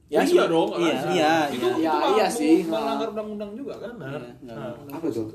Ya, 0.08 0.24
iya 0.24 0.43
sebe- 0.43 0.48
dong. 0.50 0.70
Iya, 0.74 0.96
iya, 1.10 1.34
Itu 1.52 1.67
iya. 1.67 1.72
itu 1.74 1.84
Ya, 1.84 1.93
iya 2.13 2.28
sih. 2.30 2.63
Melanggar 2.63 3.12
undang-undang 3.12 3.52
juga 3.54 3.76
kan? 3.78 3.91
Benar. 3.93 4.22
Iya, 4.22 4.32
nggak. 4.39 4.56
Nah, 4.56 4.96
Apa 4.96 5.08
tuh? 5.10 5.28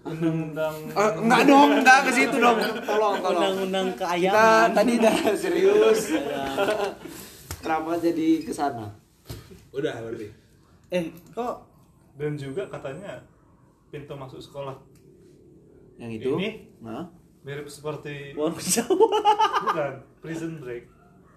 Undang-undang 0.00 0.74
Eh, 0.98 1.10
enggak 1.16 1.42
dong, 1.44 1.70
enggak 1.76 1.98
ke 2.00 2.10
situ 2.12 2.36
dong. 2.36 2.58
Tolong, 2.88 3.16
tolong. 3.18 3.38
Undang-undang 3.38 3.86
Kita 3.92 4.02
keayaman. 4.08 4.66
tadi 4.72 4.92
udah 4.98 5.16
serius. 5.42 6.00
Kenapa 7.58 7.90
jadi 7.98 8.28
ke 8.40 8.50
sana? 8.50 8.86
Udah 9.70 9.94
berarti. 10.00 10.26
Eh, 10.88 11.04
kok 11.30 11.68
dan 12.16 12.34
juga 12.34 12.66
katanya 12.66 13.20
pintu 13.88 14.10
masuk 14.12 14.40
sekolah 14.40 14.74
Yang 15.98 16.10
itu? 16.16 16.30
Ini? 16.34 16.50
Nah. 16.80 17.04
mirip 17.38 17.64
seperti 17.66 18.34
warung 18.34 18.60
Jawa? 18.74 19.08
bukan 19.62 19.92
prison 20.20 20.52
break. 20.58 20.84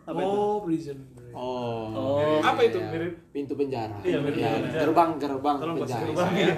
Apa 0.03 0.17
itu? 0.17 0.27
oh, 0.27 0.55
prison. 0.61 0.97
break. 1.13 1.31
Oh. 1.31 1.87
Oh. 1.93 2.39
Apa 2.41 2.61
itu? 2.63 2.79
Mirip 2.81 3.13
Pintu 3.29 3.53
penjara. 3.55 3.95
Iya, 4.01 4.17
mirip 4.19 4.35
Ya, 4.35 4.49
pintu 4.49 4.65
penjara. 4.67 4.81
Gerbang 4.83 5.09
gerbang 5.17 5.55
tolong 5.57 5.77
bahasa 5.77 5.95
penjara. 5.95 6.05
gerbang 6.05 6.31
ya. 6.35 6.55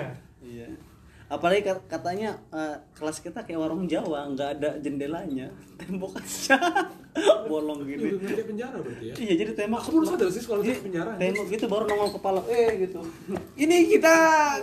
Apalagi 1.33 1.61
kat- 1.63 1.85
katanya 1.87 2.29
eh, 2.49 2.77
kelas 2.93 3.17
kita 3.19 3.41
kayak 3.41 3.57
warung 3.57 3.83
Jawa, 3.83 4.29
nggak 4.29 4.49
ada 4.53 4.69
jendelanya, 4.77 5.49
tembok 5.81 6.13
aja 6.15 6.57
bolong 7.49 7.81
gini. 7.83 8.09
udah 8.11 8.21
ngerti 8.23 8.43
penjara 8.45 8.77
berarti 8.77 9.05
ya? 9.07 9.15
Iya, 9.15 9.33
jadi 9.35 9.51
tembok. 9.55 9.79
Aku 9.79 9.89
baru 9.91 10.05
sadar 10.07 10.29
sih 10.29 10.41
sekolah 10.41 10.61
Jadi, 10.61 10.71
itu 10.71 10.83
penjara. 10.83 11.11
Tembok 11.15 11.45
gitu 11.47 11.65
baru 11.67 11.83
nongol 11.85 12.09
kepala, 12.13 12.39
eh 12.47 12.69
gitu. 12.79 12.99
Ini 13.63 13.77
kita 13.87 14.15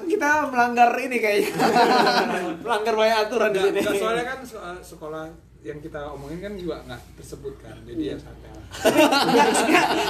kita 0.05 0.29
melanggar 0.47 0.91
ini 0.97 1.17
kayaknya. 1.17 1.51
melanggar 2.61 2.95
banyak 2.95 3.19
aturan 3.21 3.51
di 3.51 3.61
sini. 3.61 3.81
soalnya 3.93 4.25
kan 4.25 4.39
se- 4.41 4.63
sekolah 4.87 5.50
yang 5.61 5.79
kita 5.85 6.01
omongin 6.17 6.41
kan 6.41 6.53
juga 6.57 6.81
nggak 6.89 7.01
tersebut 7.21 7.55
kan. 7.61 7.77
Jadi 7.85 8.03
ya 8.09 8.17
santai. 8.17 8.49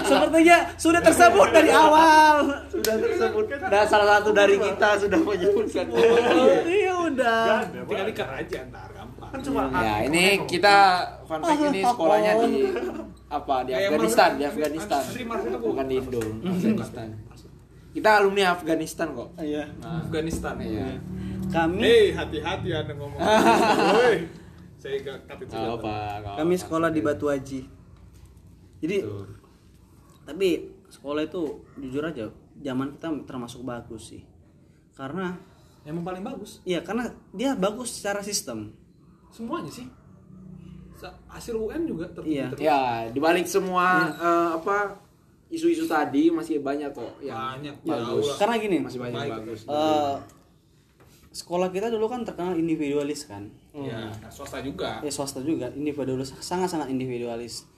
Sepertinya 0.06 0.58
sudah 0.78 1.00
tersebut 1.02 1.48
dari 1.50 1.70
awal. 1.74 2.34
Sudah 2.70 2.94
tersebut. 3.02 3.44
Nah, 3.58 3.82
salah 3.88 4.06
satu 4.18 4.30
dari 4.30 4.56
kita 4.62 4.88
sudah 5.02 5.18
menyebutkan. 5.18 5.84
Oh, 5.90 6.62
iya 6.70 6.94
udah. 6.94 7.40
Nggak 7.42 7.58
ada, 7.66 7.80
Tinggal 7.82 8.06
ikat 8.14 8.28
aja 8.30 8.58
ntar 8.70 8.88
gampang. 8.94 9.30
Kan 9.34 9.40
cuma 9.42 9.60
Ya, 9.74 9.94
ini 10.06 10.24
kita 10.46 10.76
fun 11.26 11.40
fact 11.42 11.62
ini 11.66 11.80
sekolahnya 11.90 12.32
di 12.46 12.52
apa? 13.26 13.54
Di 13.66 13.70
Kayak 13.74 13.88
Afghanistan, 13.90 14.30
di 14.38 14.44
Afghanistan. 14.46 15.02
Bukan 15.58 15.84
di 15.90 15.94
Indo, 15.98 16.22
Afghanistan. 16.46 17.06
Kita 17.90 18.10
alumni 18.22 18.54
Afghanistan 18.54 19.06
kok. 19.18 19.34
Iya. 19.42 19.66
Nah, 19.82 20.06
Afghanistan 20.06 20.54
iya. 20.62 20.94
Kami 21.50 21.82
Hei, 21.82 22.14
hati-hati 22.14 22.70
anda 22.70 22.94
ngomong. 22.94 23.18
Saya 24.80 24.96
gak 24.98 25.28
apa, 25.28 25.92
gak 26.18 26.36
kami 26.40 26.54
apa. 26.54 26.62
sekolah 26.64 26.88
di 26.88 27.00
Batu 27.00 27.28
Haji. 27.28 27.60
Jadi 28.80 28.96
Tuh. 28.98 29.28
tapi 30.24 30.48
sekolah 30.88 31.22
itu 31.22 31.42
jujur 31.76 32.00
aja 32.00 32.32
zaman 32.56 32.96
kita 32.96 33.12
termasuk 33.22 33.60
bagus 33.60 34.08
sih. 34.08 34.24
Karena 34.90 35.36
Emang 35.80 36.00
paling 36.02 36.20
bagus. 36.22 36.60
iya 36.62 36.80
karena 36.80 37.04
dia 37.30 37.52
bagus 37.54 37.92
secara 37.92 38.20
sistem. 38.20 38.72
Semuanya 39.28 39.68
sih. 39.68 39.84
Hasil 41.26 41.56
UN 41.56 41.84
juga 41.84 42.04
ter 42.10 42.20
Iya. 42.22 42.48
ter- 42.50 42.60
Ya, 42.60 42.80
dibalik 43.08 43.44
semua 43.44 43.84
eh, 44.10 44.50
apa 44.54 44.96
isu-isu 45.48 45.84
tadi 45.84 46.28
masih 46.28 46.60
banyak 46.60 46.88
kok 46.90 47.20
yang 47.20 47.36
Banyak, 47.56 47.74
bagus. 47.82 48.26
lah. 48.26 48.36
Karena 48.38 48.54
gini, 48.56 48.78
Masih 48.80 49.00
banyak 49.00 49.16
Baik. 49.18 49.32
bagus. 49.34 49.60
eh, 49.62 50.16
sekolah 51.30 51.68
kita 51.68 51.88
dulu 51.88 52.04
kan 52.06 52.20
terkenal 52.22 52.52
individualis 52.54 53.24
kan. 53.24 53.48
Ya, 53.70 54.10
nah, 54.10 54.26
swasta 54.26 54.58
juga. 54.60 54.98
Ya 54.98 55.10
swasta 55.10 55.38
juga 55.40 55.70
individualis 55.70 56.34
sangat-sangat 56.36 56.90
individualis. 56.90 57.70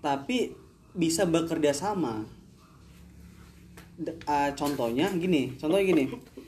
Tapi 0.00 0.50
bisa 0.90 1.22
bekerja 1.22 1.70
sama. 1.70 2.26
D- 3.94 4.16
eh, 4.16 4.50
contohnya 4.56 5.06
gini, 5.12 5.54
contohnya 5.54 5.84
gini. 5.86 6.04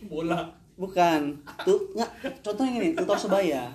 Bola. 0.09 0.51
Bukan. 0.75 1.37
Tuh 1.63 1.79
nggak 1.95 2.11
contohnya 2.43 2.71
gini, 2.75 2.89
tutor 2.97 3.15
sebaya. 3.15 3.69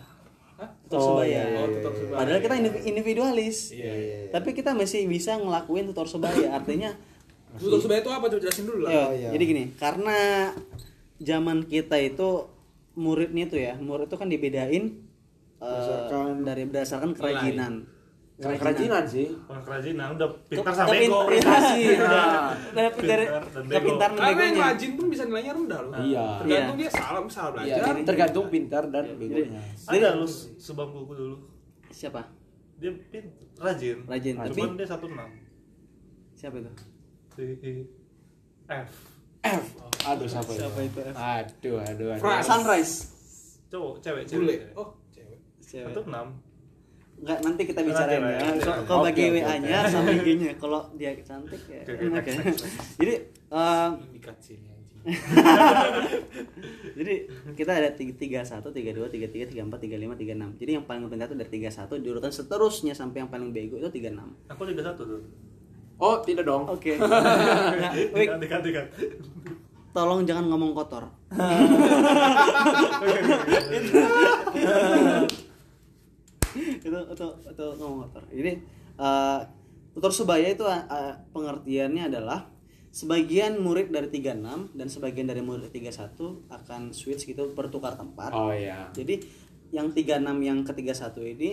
Tutor 0.90 0.98
Oh, 0.98 1.06
sebaya. 1.14 1.30
iya, 1.30 1.44
iya, 1.46 1.60
Oh, 1.62 1.68
tutor 1.70 1.94
sebaya. 1.94 2.18
Padahal 2.18 2.40
kita 2.42 2.56
indiv- 2.58 2.84
individualis. 2.84 3.58
Iya, 3.72 3.92
iya. 3.94 4.18
Tapi 4.34 4.50
kita 4.52 4.74
masih 4.74 5.06
bisa 5.06 5.38
ngelakuin 5.38 5.86
tutor 5.88 6.10
sebaya. 6.10 6.52
Artinya 6.52 6.92
Tutor 7.58 7.80
sebaya 7.80 8.04
itu 8.04 8.12
apa? 8.12 8.26
Coba 8.28 8.42
jelasin 8.44 8.66
dulu 8.66 8.86
lah. 8.86 8.92
Ya, 8.92 9.04
iya. 9.16 9.30
Jadi 9.34 9.44
gini, 9.46 9.64
karena 9.80 10.18
zaman 11.18 11.66
kita 11.66 11.96
itu 11.98 12.46
muridnya 12.98 13.46
itu 13.46 13.58
ya, 13.58 13.78
murid 13.78 14.10
itu 14.10 14.18
kan 14.18 14.28
dibedain 14.28 14.84
eh, 15.56 15.62
Berdasarkan- 15.62 16.42
dari 16.42 16.64
berdasarkan 16.66 17.12
kerajinan. 17.14 17.74
Nggak 18.38 18.58
kerajinan 18.60 19.04
sih. 19.04 19.34
Bukan 19.34 19.62
kerajinan, 19.64 20.08
udah 20.14 20.30
pintar 20.46 20.66
Ke- 20.68 20.78
sampai 20.78 20.94
kepin- 20.96 21.10
bego. 21.10 21.20
prestasi. 21.26 21.82
Nah, 21.98 22.54
Udah 22.54 22.90
pintar 22.92 23.18
pintar 23.18 23.44
dan 23.48 23.64
bego. 23.64 23.78
kepintaran 23.80 24.14
Karena 24.16 24.44
yang 24.44 24.58
rajin 24.64 24.92
pun 24.94 25.06
bisa 25.10 25.24
nilainya 25.26 25.54
rendah 25.54 25.80
loh. 25.80 25.92
Iya. 25.96 26.26
Tergantung 26.38 26.78
dia 26.78 26.90
salah 26.92 27.22
salah 27.28 27.52
Iya, 27.60 27.76
belajar. 27.82 28.06
tergantung 28.06 28.46
pintar 28.48 28.84
dan 28.88 29.06
begonya. 29.16 29.62
Ada 29.88 30.10
lu 30.14 30.28
sebangkuku 30.58 31.14
dulu. 31.16 31.36
Siapa? 31.90 32.22
Dia 32.78 32.94
pin 33.10 33.26
rajin. 33.58 33.98
Rajin, 34.06 34.34
Cuman 34.36 34.46
tapi- 34.48 34.78
dia 34.78 34.86
16. 34.88 35.30
Siapa 36.36 36.56
itu? 36.56 36.72
Si 37.34 37.42
F. 38.68 38.90
F. 39.44 39.64
Aduh 40.08 40.28
siapa 40.30 40.50
itu? 40.54 40.62
Siapa 40.62 40.80
itu, 40.82 41.00
F? 41.04 41.16
Aduh, 41.16 41.76
aduh, 41.84 42.08
aduh. 42.16 42.42
Sunrise. 42.46 42.94
Cowok, 43.68 43.96
cewek, 44.00 44.24
Bule. 44.32 44.56
cewek. 44.56 44.60
Oh, 44.80 44.90
cewek. 45.12 45.38
Cewek. 45.60 45.92
16. 45.92 46.48
Enggak, 47.18 47.40
nanti 47.42 47.62
kita 47.66 47.82
bicarain 47.82 48.22
ya. 48.22 48.40
So, 48.62 48.72
kalau 48.86 49.02
bagi 49.10 49.26
WA-nya 49.34 49.78
oke. 49.84 49.90
sama 49.90 50.10
IG-nya. 50.14 50.54
Kalau 50.62 50.86
dia 50.94 51.18
cantik 51.26 51.62
ya. 51.66 51.82
Oke, 51.82 52.06
next, 52.14 52.62
Jadi 53.02 53.14
eh, 53.26 53.90
anjing. 54.28 54.62
Jadi 57.00 57.14
kita 57.56 57.72
ada 57.72 57.90
tiga 57.96 58.14
tiga 58.20 58.40
satu, 58.44 58.76
tiga 58.76 58.92
dua, 58.92 59.08
tiga 59.08 59.32
tiga, 59.32 59.48
tiga 59.48 59.64
empat, 59.64 59.80
tiga 59.88 59.96
lima, 59.96 60.20
tiga 60.20 60.36
enam. 60.36 60.52
Jadi 60.60 60.78
yang 60.78 60.84
paling 60.84 61.08
pintar 61.08 61.32
itu 61.32 61.38
dari 61.40 61.52
tiga 61.52 61.70
satu, 61.72 61.96
di 61.96 62.12
urutan 62.12 62.30
seterusnya 62.30 62.92
sampai 62.92 63.24
yang 63.24 63.32
paling 63.32 63.56
bego 63.56 63.80
itu 63.80 63.88
tiga 63.90 64.12
enam. 64.12 64.36
Aku 64.52 64.68
31 64.68 65.00
tuh. 65.00 65.24
Oh, 65.98 66.22
tidak 66.22 66.46
dong. 66.46 66.70
Oke. 66.70 66.94
Nah, 66.98 67.90
Wik, 68.14 68.38
Dekat, 68.38 68.38
dekat, 68.38 68.62
dekat. 68.62 68.86
tolong 69.90 70.22
jangan 70.30 70.46
ngomong 70.46 70.78
kotor. 70.78 71.10
itu 76.58 76.86
itu 76.86 77.28
itu 77.50 77.66
ngomong 77.82 77.98
kotor. 78.06 78.24
Jadi 78.30 78.52
eh, 78.98 79.40
tutor 79.94 80.12
sebaya 80.14 80.48
itu 80.54 80.64
eh, 80.66 81.14
pengertiannya 81.34 82.14
adalah 82.14 82.46
sebagian 82.94 83.58
murid 83.62 83.94
dari 83.94 84.10
36 84.10 84.74
dan 84.74 84.88
sebagian 84.90 85.28
dari 85.30 85.42
murid 85.42 85.70
31 85.70 86.14
akan 86.50 86.82
switch 86.94 87.30
gitu 87.30 87.54
bertukar 87.54 87.94
tempat. 87.94 88.34
Oh 88.34 88.50
iya. 88.54 88.90
Jadi 88.94 89.22
yang 89.70 89.92
36 89.92 90.24
yang 90.46 90.62
ke 90.64 90.74
31 90.74 91.34
ini 91.38 91.50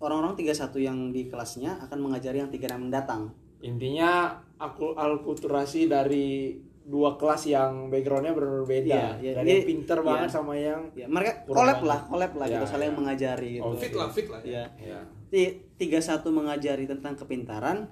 orang-orang 0.00 0.34
31 0.36 0.80
yang 0.80 0.98
di 1.12 1.28
kelasnya 1.28 1.76
akan 1.84 1.98
mengajari 2.00 2.40
yang 2.40 2.50
36 2.50 2.88
mendatang. 2.88 3.30
Intinya 3.60 4.40
aku 4.56 4.96
alkulturasi 4.96 5.86
dari 5.92 6.56
dua 6.80 7.14
kelas 7.20 7.46
yang 7.46 7.92
backgroundnya 7.92 8.32
berbeda. 8.32 9.20
Iya, 9.20 9.22
iya, 9.22 9.32
dari 9.36 9.46
iya, 9.46 9.56
yang 9.60 9.68
pinter 9.68 9.98
iya. 10.00 10.06
banget 10.08 10.28
sama 10.32 10.54
yang 10.56 10.80
Ya, 10.96 11.06
mereka 11.06 11.44
collab 11.46 11.80
lah, 11.84 12.00
collab 12.08 12.32
lah 12.34 12.46
gitu 12.48 12.64
Ya, 12.66 12.72
saling 12.72 12.90
ya. 12.90 12.96
mengajari 12.96 13.48
gitu. 13.60 13.64
Oh, 13.68 13.76
Fit 13.76 13.94
lah, 13.94 14.08
fit 14.10 14.26
lah. 14.26 14.40
Ya. 14.42 14.64
ya. 14.80 14.98
Ti- 15.30 15.68
31 15.78 16.26
mengajari 16.34 16.84
tentang 16.88 17.14
kepintaran, 17.14 17.88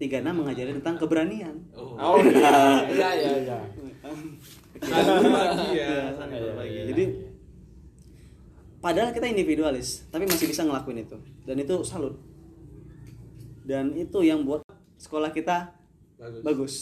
36 0.00 0.30
mengajari 0.32 0.70
tentang 0.78 0.96
keberanian. 0.96 1.54
Oh. 1.74 1.98
Oh 1.98 2.18
iya, 2.22 2.86
iya, 2.88 3.10
iya, 3.18 3.32
iya. 3.42 3.58
Lagi 4.78 5.68
ya. 5.74 5.86
Iya, 6.14 6.38
berbagi. 6.38 6.80
Jadi 6.94 7.04
padahal 8.78 9.10
kita 9.10 9.26
individualis, 9.26 10.06
tapi 10.08 10.24
masih 10.24 10.46
bisa 10.46 10.62
ngelakuin 10.62 11.02
itu. 11.02 11.18
Dan 11.48 11.64
itu 11.64 11.80
salut. 11.80 12.20
Dan 13.64 13.96
itu 13.96 14.20
yang 14.20 14.44
buat 14.44 14.60
sekolah 15.00 15.32
kita 15.32 15.72
Bagus. 16.20 16.42
bagus. 16.44 16.74